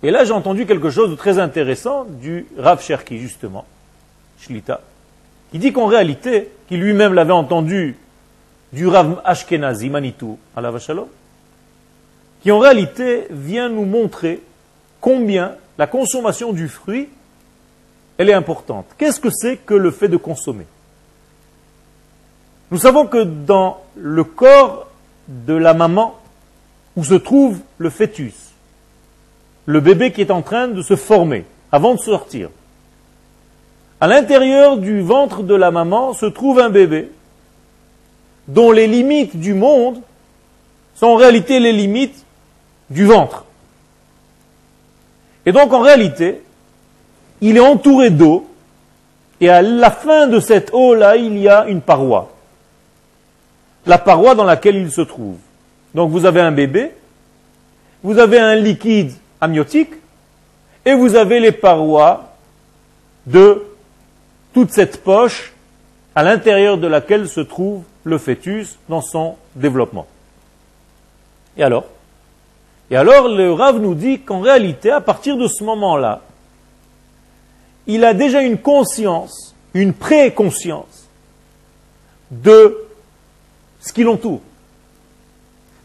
Et 0.03 0.11
là, 0.11 0.24
j'ai 0.24 0.33
entendu 0.33 0.64
quelque 0.64 0.90
chose 0.90 1.11
de 1.11 1.16
très 1.16 1.38
intéressant 1.38 2.05
du 2.05 2.46
Rav 2.57 2.81
Cherki, 2.81 3.18
justement, 3.18 3.64
Shlita, 4.40 4.81
qui 5.51 5.59
dit 5.59 5.72
qu'en 5.72 5.87
réalité, 5.87 6.51
qui 6.68 6.77
lui-même 6.77 7.14
l'avait 7.14 7.33
entendu 7.33 7.96
du 8.72 8.87
Rav 8.87 9.20
Ashkenazi, 9.24 9.90
Manitou, 9.90 10.38
à 10.55 10.61
la 10.61 10.72
qui 12.40 12.53
en 12.53 12.61
réalité 12.61 13.27
vient 13.31 13.68
nous 13.68 13.85
montrer 13.85 14.40
combien 15.01 15.55
la 15.79 15.87
consommation 15.87 16.53
du 16.53 16.69
fruit, 16.69 17.09
elle 18.19 18.29
est 18.29 18.35
importante. 18.35 18.87
Qu'est-ce 18.99 19.21
que 19.21 19.31
c'est 19.31 19.57
que 19.57 19.75
le 19.75 19.93
fait 19.93 20.09
de 20.09 20.17
consommer? 20.17 20.67
Nous 22.71 22.79
savons 22.79 23.07
que 23.07 23.23
dans 23.23 23.81
le 23.97 24.25
corps 24.25 24.88
de 25.29 25.55
la 25.55 25.73
maman, 25.73 26.19
où 26.97 27.05
se 27.05 27.14
trouve 27.14 27.61
le 27.79 27.91
fœtus, 27.91 28.35
le 29.67 29.81
bébé 29.81 30.12
qui 30.12 30.21
est 30.21 30.33
en 30.33 30.43
train 30.43 30.67
de 30.67 30.83
se 30.83 30.97
former 30.97 31.45
avant 31.71 31.95
de 31.95 32.01
sortir. 32.01 32.51
À 34.01 34.07
l'intérieur 34.07 34.79
du 34.79 35.01
ventre 35.01 35.43
de 35.43 35.55
la 35.55 35.71
maman 35.71 36.12
se 36.12 36.27
trouve 36.27 36.59
un 36.59 36.71
bébé 36.71 37.11
dont 38.49 38.73
les 38.73 38.87
limites 38.87 39.37
du 39.37 39.55
monde 39.55 40.01
sont 40.95 41.07
en 41.07 41.17
réalité 41.17 41.61
les 41.61 41.73
limites 41.73 42.25
du 42.91 43.05
ventre. 43.05 43.45
Et 45.49 45.53
donc 45.53 45.73
en 45.73 45.81
réalité, 45.81 46.43
il 47.41 47.57
est 47.57 47.67
entouré 47.67 48.11
d'eau 48.11 48.47
et 49.41 49.49
à 49.49 49.63
la 49.63 49.91
fin 49.91 50.27
de 50.27 50.41
cette 50.41 50.75
eau-là, 50.75 51.17
il 51.17 51.39
y 51.39 51.49
a 51.49 51.67
une 51.69 51.81
paroi. 51.81 52.31
La 53.87 53.97
paroi 53.97 54.35
dans 54.35 54.45
laquelle 54.45 54.77
il 54.77 54.93
se 54.93 55.01
trouve. 55.01 55.39
Donc 55.95 56.11
vous 56.11 56.27
avez 56.27 56.43
un 56.43 56.53
bébé, 56.53 56.93
vous 58.03 58.19
avez 58.19 58.39
un 58.39 58.57
liquide 58.57 59.13
amniotique, 59.41 59.95
et 60.85 60.93
vous 60.93 61.15
avez 61.15 61.41
les 61.41 61.53
parois 61.53 62.35
de 63.27 63.65
toute 64.53 64.71
cette 64.71 65.03
poche 65.03 65.55
à 66.15 66.23
l'intérieur 66.25 66.77
de 66.77 66.89
laquelle 66.89 67.27
se 67.27 67.41
trouve 67.41 67.85
le 68.05 68.19
fœtus 68.19 68.79
dans 68.91 69.01
son 69.01 69.37
développement. 69.57 70.07
Et 71.57 71.63
alors? 71.63 71.87
Et 72.90 72.96
alors 72.96 73.29
le 73.29 73.53
Rav 73.53 73.79
nous 73.79 73.94
dit 73.94 74.20
qu'en 74.20 74.40
réalité, 74.40 74.90
à 74.90 75.01
partir 75.01 75.37
de 75.37 75.46
ce 75.46 75.62
moment-là, 75.64 76.22
il 77.87 78.05
a 78.05 78.14
déjà 78.14 78.42
une 78.42 78.59
conscience, 78.59 79.55
une 79.74 79.92
pré-conscience 79.92 81.09
de 82.31 82.79
ce 83.81 83.92
qui 83.92 84.05
l'entoure. 84.05 84.40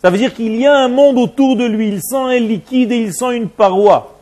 Ça 0.01 0.09
veut 0.09 0.17
dire 0.17 0.33
qu'il 0.33 0.55
y 0.55 0.65
a 0.65 0.75
un 0.75 0.89
monde 0.89 1.17
autour 1.17 1.55
de 1.55 1.65
lui, 1.65 1.89
il 1.89 2.01
sent 2.01 2.15
un 2.15 2.39
liquide 2.39 2.91
et 2.91 2.97
il 2.97 3.13
sent 3.13 3.37
une 3.37 3.49
paroi. 3.49 4.19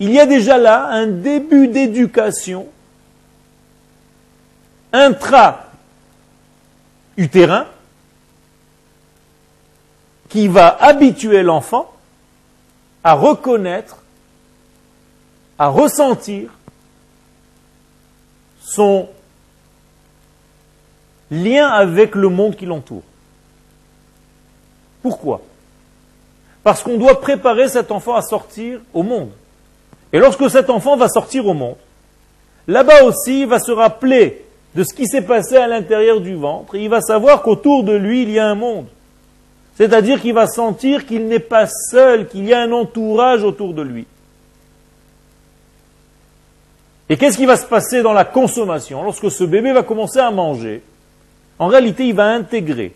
Il 0.00 0.10
y 0.10 0.18
a 0.18 0.26
déjà 0.26 0.58
là 0.58 0.86
un 0.86 1.06
début 1.06 1.68
d'éducation 1.68 2.66
intra-utérin 4.92 7.66
qui 10.34 10.48
va 10.48 10.76
habituer 10.80 11.44
l'enfant 11.44 11.92
à 13.04 13.12
reconnaître, 13.14 13.98
à 15.60 15.68
ressentir 15.68 16.50
son 18.60 19.08
lien 21.30 21.68
avec 21.68 22.16
le 22.16 22.30
monde 22.30 22.56
qui 22.56 22.66
l'entoure. 22.66 23.04
Pourquoi? 25.02 25.40
Parce 26.64 26.82
qu'on 26.82 26.98
doit 26.98 27.20
préparer 27.20 27.68
cet 27.68 27.92
enfant 27.92 28.16
à 28.16 28.22
sortir 28.22 28.80
au 28.92 29.04
monde. 29.04 29.30
Et 30.12 30.18
lorsque 30.18 30.50
cet 30.50 30.68
enfant 30.68 30.96
va 30.96 31.08
sortir 31.08 31.46
au 31.46 31.54
monde, 31.54 31.76
là-bas 32.66 33.04
aussi, 33.04 33.42
il 33.42 33.46
va 33.46 33.60
se 33.60 33.70
rappeler 33.70 34.44
de 34.74 34.82
ce 34.82 34.94
qui 34.94 35.06
s'est 35.06 35.22
passé 35.22 35.56
à 35.58 35.68
l'intérieur 35.68 36.20
du 36.20 36.34
ventre, 36.34 36.74
et 36.74 36.82
il 36.82 36.90
va 36.90 37.00
savoir 37.00 37.42
qu'autour 37.42 37.84
de 37.84 37.92
lui, 37.92 38.24
il 38.24 38.30
y 38.30 38.40
a 38.40 38.48
un 38.48 38.56
monde. 38.56 38.86
C'est-à-dire 39.76 40.20
qu'il 40.20 40.34
va 40.34 40.46
sentir 40.46 41.04
qu'il 41.06 41.26
n'est 41.26 41.40
pas 41.40 41.66
seul, 41.66 42.28
qu'il 42.28 42.44
y 42.44 42.52
a 42.52 42.60
un 42.60 42.72
entourage 42.72 43.42
autour 43.42 43.74
de 43.74 43.82
lui. 43.82 44.06
Et 47.08 47.16
qu'est-ce 47.16 47.36
qui 47.36 47.46
va 47.46 47.56
se 47.56 47.66
passer 47.66 48.02
dans 48.02 48.12
la 48.12 48.24
consommation 48.24 49.02
Lorsque 49.02 49.30
ce 49.30 49.44
bébé 49.44 49.72
va 49.72 49.82
commencer 49.82 50.20
à 50.20 50.30
manger, 50.30 50.82
en 51.58 51.66
réalité, 51.66 52.06
il 52.06 52.14
va 52.14 52.26
intégrer. 52.26 52.92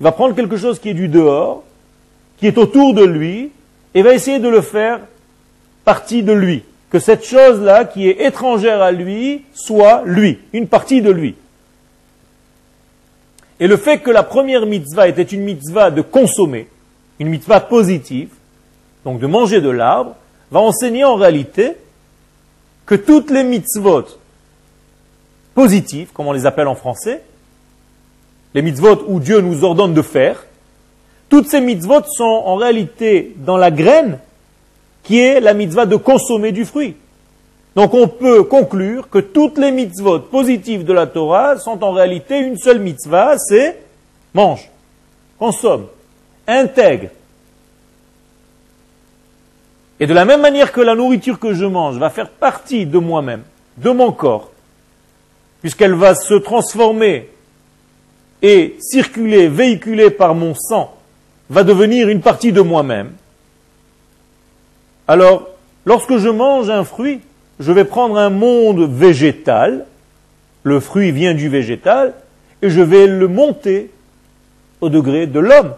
Il 0.00 0.04
va 0.04 0.12
prendre 0.12 0.34
quelque 0.34 0.56
chose 0.56 0.78
qui 0.78 0.90
est 0.90 0.94
du 0.94 1.08
dehors, 1.08 1.62
qui 2.38 2.46
est 2.46 2.58
autour 2.58 2.94
de 2.94 3.04
lui, 3.04 3.50
et 3.94 4.02
va 4.02 4.12
essayer 4.12 4.38
de 4.38 4.48
le 4.48 4.60
faire 4.60 5.00
partie 5.84 6.22
de 6.22 6.32
lui. 6.32 6.62
Que 6.90 6.98
cette 6.98 7.24
chose-là, 7.24 7.84
qui 7.84 8.08
est 8.08 8.26
étrangère 8.26 8.82
à 8.82 8.92
lui, 8.92 9.44
soit 9.52 10.02
lui, 10.04 10.38
une 10.52 10.68
partie 10.68 11.00
de 11.00 11.10
lui. 11.10 11.34
Et 13.60 13.66
le 13.66 13.76
fait 13.76 13.98
que 13.98 14.10
la 14.10 14.22
première 14.22 14.66
mitzvah 14.66 15.08
était 15.08 15.22
une 15.22 15.42
mitzvah 15.42 15.90
de 15.90 16.02
consommer, 16.02 16.68
une 17.18 17.28
mitzvah 17.28 17.60
positive, 17.60 18.30
donc 19.04 19.18
de 19.18 19.26
manger 19.26 19.60
de 19.60 19.70
l'arbre, 19.70 20.14
va 20.50 20.60
enseigner 20.60 21.04
en 21.04 21.16
réalité 21.16 21.72
que 22.86 22.94
toutes 22.94 23.30
les 23.30 23.44
mitzvot 23.44 24.04
positives, 25.54 26.10
comme 26.12 26.28
on 26.28 26.32
les 26.32 26.46
appelle 26.46 26.68
en 26.68 26.74
français, 26.74 27.22
les 28.54 28.62
mitzvot 28.62 29.04
où 29.08 29.20
Dieu 29.20 29.40
nous 29.40 29.64
ordonne 29.64 29.92
de 29.92 30.02
faire, 30.02 30.46
toutes 31.28 31.48
ces 31.48 31.60
mitzvot 31.60 32.04
sont 32.04 32.24
en 32.24 32.56
réalité 32.56 33.34
dans 33.36 33.56
la 33.56 33.70
graine 33.70 34.18
qui 35.02 35.20
est 35.20 35.40
la 35.40 35.54
mitzvah 35.54 35.84
de 35.84 35.96
consommer 35.96 36.52
du 36.52 36.64
fruit. 36.64 36.94
Donc 37.76 37.94
on 37.94 38.08
peut 38.08 38.42
conclure 38.44 39.08
que 39.08 39.18
toutes 39.18 39.58
les 39.58 39.70
mitzvot 39.70 40.20
positives 40.20 40.84
de 40.84 40.92
la 40.92 41.06
Torah 41.06 41.58
sont 41.58 41.82
en 41.84 41.92
réalité 41.92 42.38
une 42.38 42.58
seule 42.58 42.80
mitzvah, 42.80 43.36
c'est 43.38 43.78
mange, 44.34 44.68
consomme, 45.38 45.86
intègre. 46.46 47.10
Et 50.00 50.06
de 50.06 50.14
la 50.14 50.24
même 50.24 50.40
manière 50.40 50.72
que 50.72 50.80
la 50.80 50.94
nourriture 50.94 51.38
que 51.38 51.54
je 51.54 51.64
mange 51.64 51.96
va 51.96 52.10
faire 52.10 52.30
partie 52.30 52.86
de 52.86 52.98
moi-même, 52.98 53.42
de 53.76 53.90
mon 53.90 54.12
corps, 54.12 54.50
puisqu'elle 55.60 55.94
va 55.94 56.14
se 56.14 56.34
transformer 56.34 57.28
et 58.42 58.76
circuler, 58.80 59.48
véhiculer 59.48 60.10
par 60.10 60.34
mon 60.34 60.54
sang, 60.54 60.94
va 61.50 61.64
devenir 61.64 62.08
une 62.08 62.20
partie 62.20 62.52
de 62.52 62.60
moi-même, 62.60 63.12
alors, 65.08 65.48
lorsque 65.86 66.18
je 66.18 66.28
mange 66.28 66.68
un 66.68 66.84
fruit, 66.84 67.20
je 67.60 67.72
vais 67.72 67.84
prendre 67.84 68.16
un 68.18 68.30
monde 68.30 68.88
végétal, 68.88 69.84
le 70.62 70.80
fruit 70.80 71.10
vient 71.10 71.34
du 71.34 71.48
végétal, 71.48 72.14
et 72.62 72.70
je 72.70 72.80
vais 72.80 73.06
le 73.06 73.28
monter 73.28 73.90
au 74.80 74.88
degré 74.88 75.26
de 75.26 75.40
l'homme, 75.40 75.74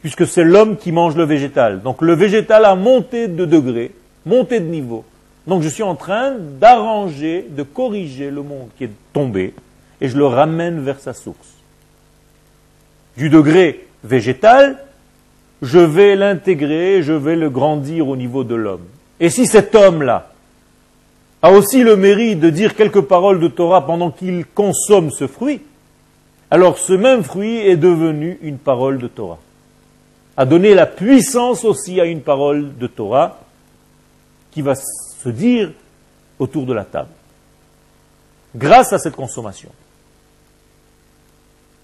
puisque 0.00 0.26
c'est 0.26 0.44
l'homme 0.44 0.76
qui 0.76 0.92
mange 0.92 1.16
le 1.16 1.24
végétal. 1.24 1.82
Donc 1.82 2.02
le 2.02 2.14
végétal 2.14 2.64
a 2.64 2.74
monté 2.74 3.28
de 3.28 3.44
degré, 3.44 3.92
monté 4.24 4.60
de 4.60 4.66
niveau. 4.66 5.04
Donc 5.46 5.62
je 5.62 5.68
suis 5.68 5.82
en 5.82 5.94
train 5.94 6.34
d'arranger, 6.60 7.46
de 7.48 7.62
corriger 7.62 8.30
le 8.30 8.42
monde 8.42 8.68
qui 8.76 8.84
est 8.84 8.90
tombé, 9.12 9.54
et 10.00 10.08
je 10.08 10.16
le 10.16 10.26
ramène 10.26 10.80
vers 10.80 11.00
sa 11.00 11.12
source. 11.12 11.54
Du 13.16 13.30
degré 13.30 13.86
végétal, 14.04 14.78
je 15.60 15.78
vais 15.78 16.14
l'intégrer, 16.14 17.02
je 17.02 17.12
vais 17.12 17.36
le 17.36 17.50
grandir 17.50 18.08
au 18.08 18.16
niveau 18.16 18.44
de 18.44 18.54
l'homme. 18.54 18.84
Et 19.20 19.30
si 19.30 19.46
cet 19.46 19.74
homme-là 19.74 20.30
a 21.42 21.52
aussi 21.52 21.82
le 21.82 21.96
mérite 21.96 22.40
de 22.40 22.50
dire 22.50 22.74
quelques 22.74 23.02
paroles 23.02 23.40
de 23.40 23.48
Torah 23.48 23.86
pendant 23.86 24.10
qu'il 24.10 24.44
consomme 24.46 25.10
ce 25.10 25.26
fruit, 25.26 25.62
alors 26.50 26.78
ce 26.78 26.92
même 26.92 27.22
fruit 27.22 27.58
est 27.58 27.76
devenu 27.76 28.38
une 28.42 28.58
parole 28.58 28.98
de 28.98 29.06
Torah. 29.06 29.38
A 30.36 30.46
donné 30.46 30.74
la 30.74 30.86
puissance 30.86 31.64
aussi 31.64 32.00
à 32.00 32.04
une 32.04 32.22
parole 32.22 32.76
de 32.76 32.86
Torah 32.86 33.40
qui 34.50 34.62
va 34.62 34.74
se 34.74 35.28
dire 35.28 35.72
autour 36.38 36.64
de 36.64 36.72
la 36.72 36.84
table. 36.84 37.10
Grâce 38.54 38.92
à 38.92 38.98
cette 38.98 39.16
consommation. 39.16 39.70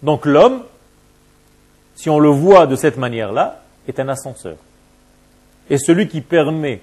Donc 0.03 0.27
l'homme, 0.27 0.63
si 1.95 2.09
on 2.11 2.19
le 2.19 2.29
voit 2.29 2.67
de 2.67 2.77
cette 2.77 2.97
manière-là, 2.97 3.63
est 3.87 4.01
un 4.01 4.09
ascenseur. 4.09 4.57
Et 5.69 5.79
celui 5.79 6.09
qui 6.09 6.21
permet 6.21 6.81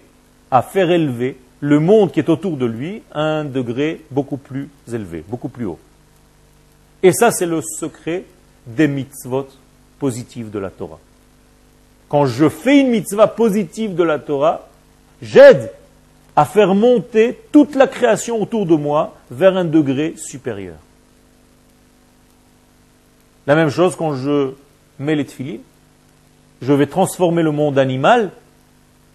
à 0.50 0.62
faire 0.62 0.92
élever 0.92 1.38
le 1.62 1.80
monde 1.80 2.12
qui 2.12 2.20
est 2.20 2.30
autour 2.30 2.58
de 2.58 2.66
lui 2.66 3.04
à 3.14 3.22
un 3.22 3.46
degré 3.46 4.02
beaucoup 4.10 4.38
plus 4.38 4.70
élevé, 4.92 5.24
beaucoup 5.28 5.48
plus 5.48 5.66
haut. 5.66 5.80
Et 7.04 7.14
ça, 7.14 7.32
c'est 7.32 7.46
le 7.46 7.62
secret 7.62 8.24
des 8.66 8.88
mitzvot 8.88 9.48
positives 10.00 10.50
de 10.50 10.60
la 10.60 10.72
Torah. 10.72 11.00
Quand 12.10 12.26
je 12.26 12.50
fais 12.50 12.80
une 12.80 12.90
mitzvah 12.90 13.28
positive 13.28 13.96
de 13.96 14.04
la 14.04 14.20
Torah, 14.20 14.68
j'aide 15.22 15.72
à 16.36 16.46
faire 16.46 16.74
monter 16.74 17.40
toute 17.52 17.76
la 17.76 17.88
création 17.88 18.42
autour 18.42 18.66
de 18.66 18.76
moi 18.76 19.16
vers 19.30 19.56
un 19.56 19.66
degré 19.66 20.16
supérieur. 20.18 20.76
La 23.46 23.56
même 23.56 23.70
chose 23.70 23.96
quand 23.96 24.16
je 24.16 24.52
mets 25.00 25.16
les 25.16 25.26
tefillines, 25.26 25.62
je 26.62 26.74
vais 26.74 26.88
transformer 26.88 27.44
le 27.44 27.52
monde 27.52 27.78
animal 27.78 28.32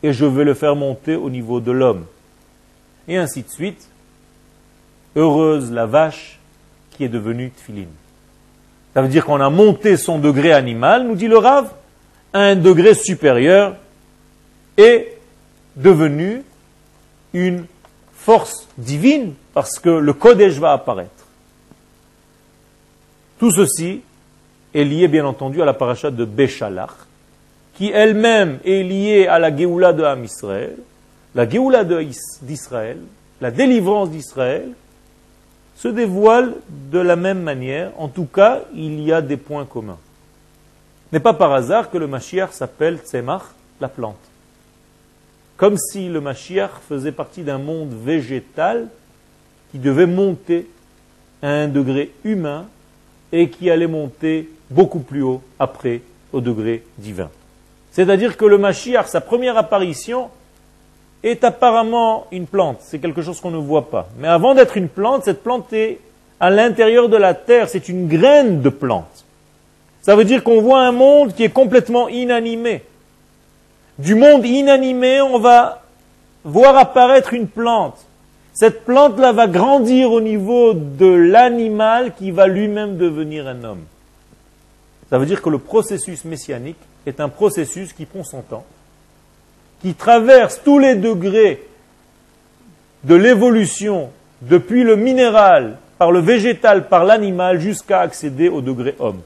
et 0.03 0.13
je 0.13 0.25
vais 0.25 0.45
le 0.45 0.55
faire 0.55 0.77
monter 0.77 1.17
au 1.17 1.31
niveau 1.31 1.61
de 1.61 1.73
l'homme. 1.73 2.07
Et 3.09 3.17
ainsi 3.17 3.43
de 3.43 3.49
suite. 3.49 3.89
Heureuse 5.15 5.73
la 5.73 5.87
vache 5.87 6.39
qui 6.91 7.05
est 7.05 7.09
devenue 7.09 7.51
tfiline. 7.51 7.89
Ça 8.95 9.03
veut 9.03 9.09
dire 9.09 9.25
qu'on 9.25 9.41
a 9.41 9.51
monté 9.51 9.97
son 9.97 10.19
degré 10.19 10.53
animal, 10.53 11.07
nous 11.07 11.15
dit 11.15 11.29
le 11.29 11.39
Rav, 11.39 11.71
à 12.33 12.41
un 12.41 12.57
degré 12.57 12.95
supérieur 12.95 13.77
et 14.77 15.09
devenu 15.77 16.43
une 17.35 17.67
force 18.15 18.69
divine 18.79 19.35
parce 19.53 19.79
que 19.79 19.91
le 19.91 20.13
Kodesh 20.13 20.55
va 20.55 20.73
apparaître. 20.73 21.27
Tout 23.39 23.51
ceci 23.51 24.01
est 24.75 24.85
lié 24.85 25.09
bien 25.09 25.27
entendu 25.27 25.63
à 25.63 25.65
la 25.65 25.75
paracha 25.75 26.11
de 26.11 26.25
Béchalach, 26.25 26.91
qui 27.75 27.91
elle-même 27.91 28.59
est 28.65 28.83
liée 28.83 29.27
à 29.27 29.39
la 29.39 29.55
Géoula 29.55 29.93
de 29.93 30.03
Ham 30.03 30.25
Israël, 30.25 30.77
la 31.37 31.47
Géoula 31.49 31.85
d'Israël, 31.85 32.99
la 33.43 33.51
délivrance 33.51 34.11
d'Israël, 34.11 34.71
se 35.77 35.89
dévoile 35.89 36.55
de 36.91 36.99
la 36.99 37.15
même 37.15 37.43
manière. 37.43 37.93
En 37.99 38.09
tout 38.09 38.25
cas, 38.25 38.63
il 38.75 39.01
y 39.01 39.13
a 39.13 39.21
des 39.21 39.37
points 39.37 39.67
communs. 39.67 39.99
N'est 41.13 41.21
pas 41.21 41.35
par 41.35 41.53
hasard 41.53 41.91
que 41.91 41.99
le 41.99 42.07
Mashiach 42.07 42.53
s'appelle 42.53 42.99
Tzemach, 43.05 43.43
la 43.83 43.89
plante. 43.89 44.17
Comme 45.59 45.77
si 45.77 46.09
le 46.09 46.23
Mashiach 46.23 46.71
faisait 46.89 47.13
partie 47.13 47.43
d'un 47.43 47.59
monde 47.59 47.93
végétal 47.93 48.89
qui 49.71 49.79
devait 49.79 50.07
monter 50.07 50.67
à 51.43 51.49
un 51.49 51.69
degré 51.69 52.13
humain 52.25 52.65
et 53.31 53.51
qui 53.51 53.71
allait 53.71 53.87
monter 53.87 54.49
beaucoup 54.71 55.01
plus 55.01 55.21
haut 55.21 55.43
après 55.59 56.01
au 56.33 56.41
degré 56.41 56.83
divin. 56.97 57.29
C'est-à-dire 57.93 58.39
que 58.39 58.47
le 58.47 58.57
Mashiach, 58.57 59.09
sa 59.09 59.21
première 59.21 59.59
apparition, 59.59 60.31
est 61.23 61.45
apparemment 61.45 62.27
une 62.31 62.47
plante. 62.47 62.79
C'est 62.81 62.99
quelque 62.99 63.23
chose 63.23 63.41
qu'on 63.41 63.51
ne 63.51 63.57
voit 63.57 63.91
pas. 63.91 64.09
Mais 64.19 64.29
avant 64.29 64.55
d'être 64.55 64.77
une 64.77 64.89
plante, 64.89 65.25
cette 65.25 65.43
plante 65.43 65.73
est 65.73 65.99
à 66.41 66.51
l'intérieur 66.51 67.09
de 67.09 67.17
la 67.17 67.35
terre. 67.35 67.69
C'est 67.69 67.89
une 67.89 68.09
graine 68.09 68.61
de 68.61 68.69
plante. 68.69 69.25
Ça 70.03 70.15
veut 70.15 70.25
dire 70.25 70.45
qu'on 70.45 70.61
voit 70.61 70.81
un 70.81 70.93
monde 70.93 71.35
qui 71.35 71.43
est 71.43 71.51
complètement 71.51 72.09
inanimé. 72.09 72.83
Du 73.99 74.15
monde 74.15 74.45
inanimé, 74.47 75.21
on 75.21 75.39
va 75.39 75.83
voir 76.45 76.77
apparaître 76.77 77.35
une 77.35 77.49
plante. 77.49 77.97
Cette 78.53 78.85
plante-là 78.85 79.33
va 79.33 79.49
grandir 79.49 80.13
au 80.13 80.21
niveau 80.21 80.75
de 80.75 81.07
l'animal 81.07 82.15
qui 82.15 82.31
va 82.31 82.47
lui-même 82.47 82.97
devenir 82.97 83.47
un 83.47 83.65
homme. 83.65 83.85
Ça 85.11 85.19
veut 85.19 85.27
dire 85.27 85.43
que 85.43 85.51
le 85.51 85.59
processus 85.59 86.25
messianique 86.25 86.79
est 87.05 87.21
un 87.21 87.29
processus 87.29 87.93
qui 87.93 88.07
prend 88.07 88.25
son 88.25 88.43
temps, 88.43 88.65
qui 89.87 89.95
traverse 89.95 90.61
tous 90.65 90.81
les 90.81 90.97
degrés 90.97 91.63
de 93.05 93.15
l'évolution 93.15 94.11
depuis 94.43 94.83
le 94.83 94.97
minéral, 94.97 95.77
par 95.97 96.11
le 96.11 96.19
végétal, 96.19 96.89
par 96.89 97.05
l'animal, 97.05 97.61
jusqu'à 97.61 98.01
accéder 98.01 98.49
au 98.49 98.63
degré 98.63 98.97
homme. 98.99 99.21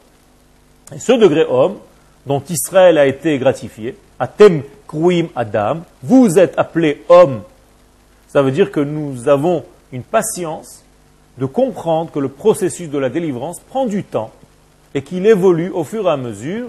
Et 0.94 0.99
ce 0.99 1.12
degré 1.12 1.46
homme, 1.49 1.79
dont 2.27 2.42
Israël 2.51 2.99
a 2.99 3.07
été 3.07 3.38
gratifié. 3.38 3.96
Atem 4.18 4.62
kruim 4.87 5.29
adam, 5.35 5.79
vous 6.03 6.38
êtes 6.38 6.59
appelés 6.59 7.05
hommes. 7.09 7.40
Ça 8.29 8.42
veut 8.42 8.53
dire 8.53 8.70
que 8.70 8.81
nous 8.81 9.31
avons 9.31 9.64
une 9.92 10.03
patience 10.03 10.85
de 11.38 11.46
comprendre 11.46 12.11
que 12.11 12.18
le 12.18 12.29
processus 12.29 12.90
de 12.90 12.99
la 12.99 13.09
délivrance 13.09 13.61
prend 13.61 13.87
du 13.87 14.05
temps 14.05 14.31
et 14.94 15.01
qu'il 15.01 15.25
évolue 15.25 15.70
au 15.70 15.85
fur 15.85 16.07
et 16.07 16.11
à 16.11 16.18
mesure 16.18 16.68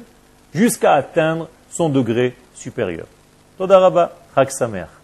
jusqu'à 0.55 0.93
atteindre 0.93 1.49
son 1.69 1.89
degré 1.89 2.33
supérieur. 2.55 3.05
תודה 3.61 3.77
רבה, 3.77 4.05
חג 4.35 4.49
שמח. 4.49 5.00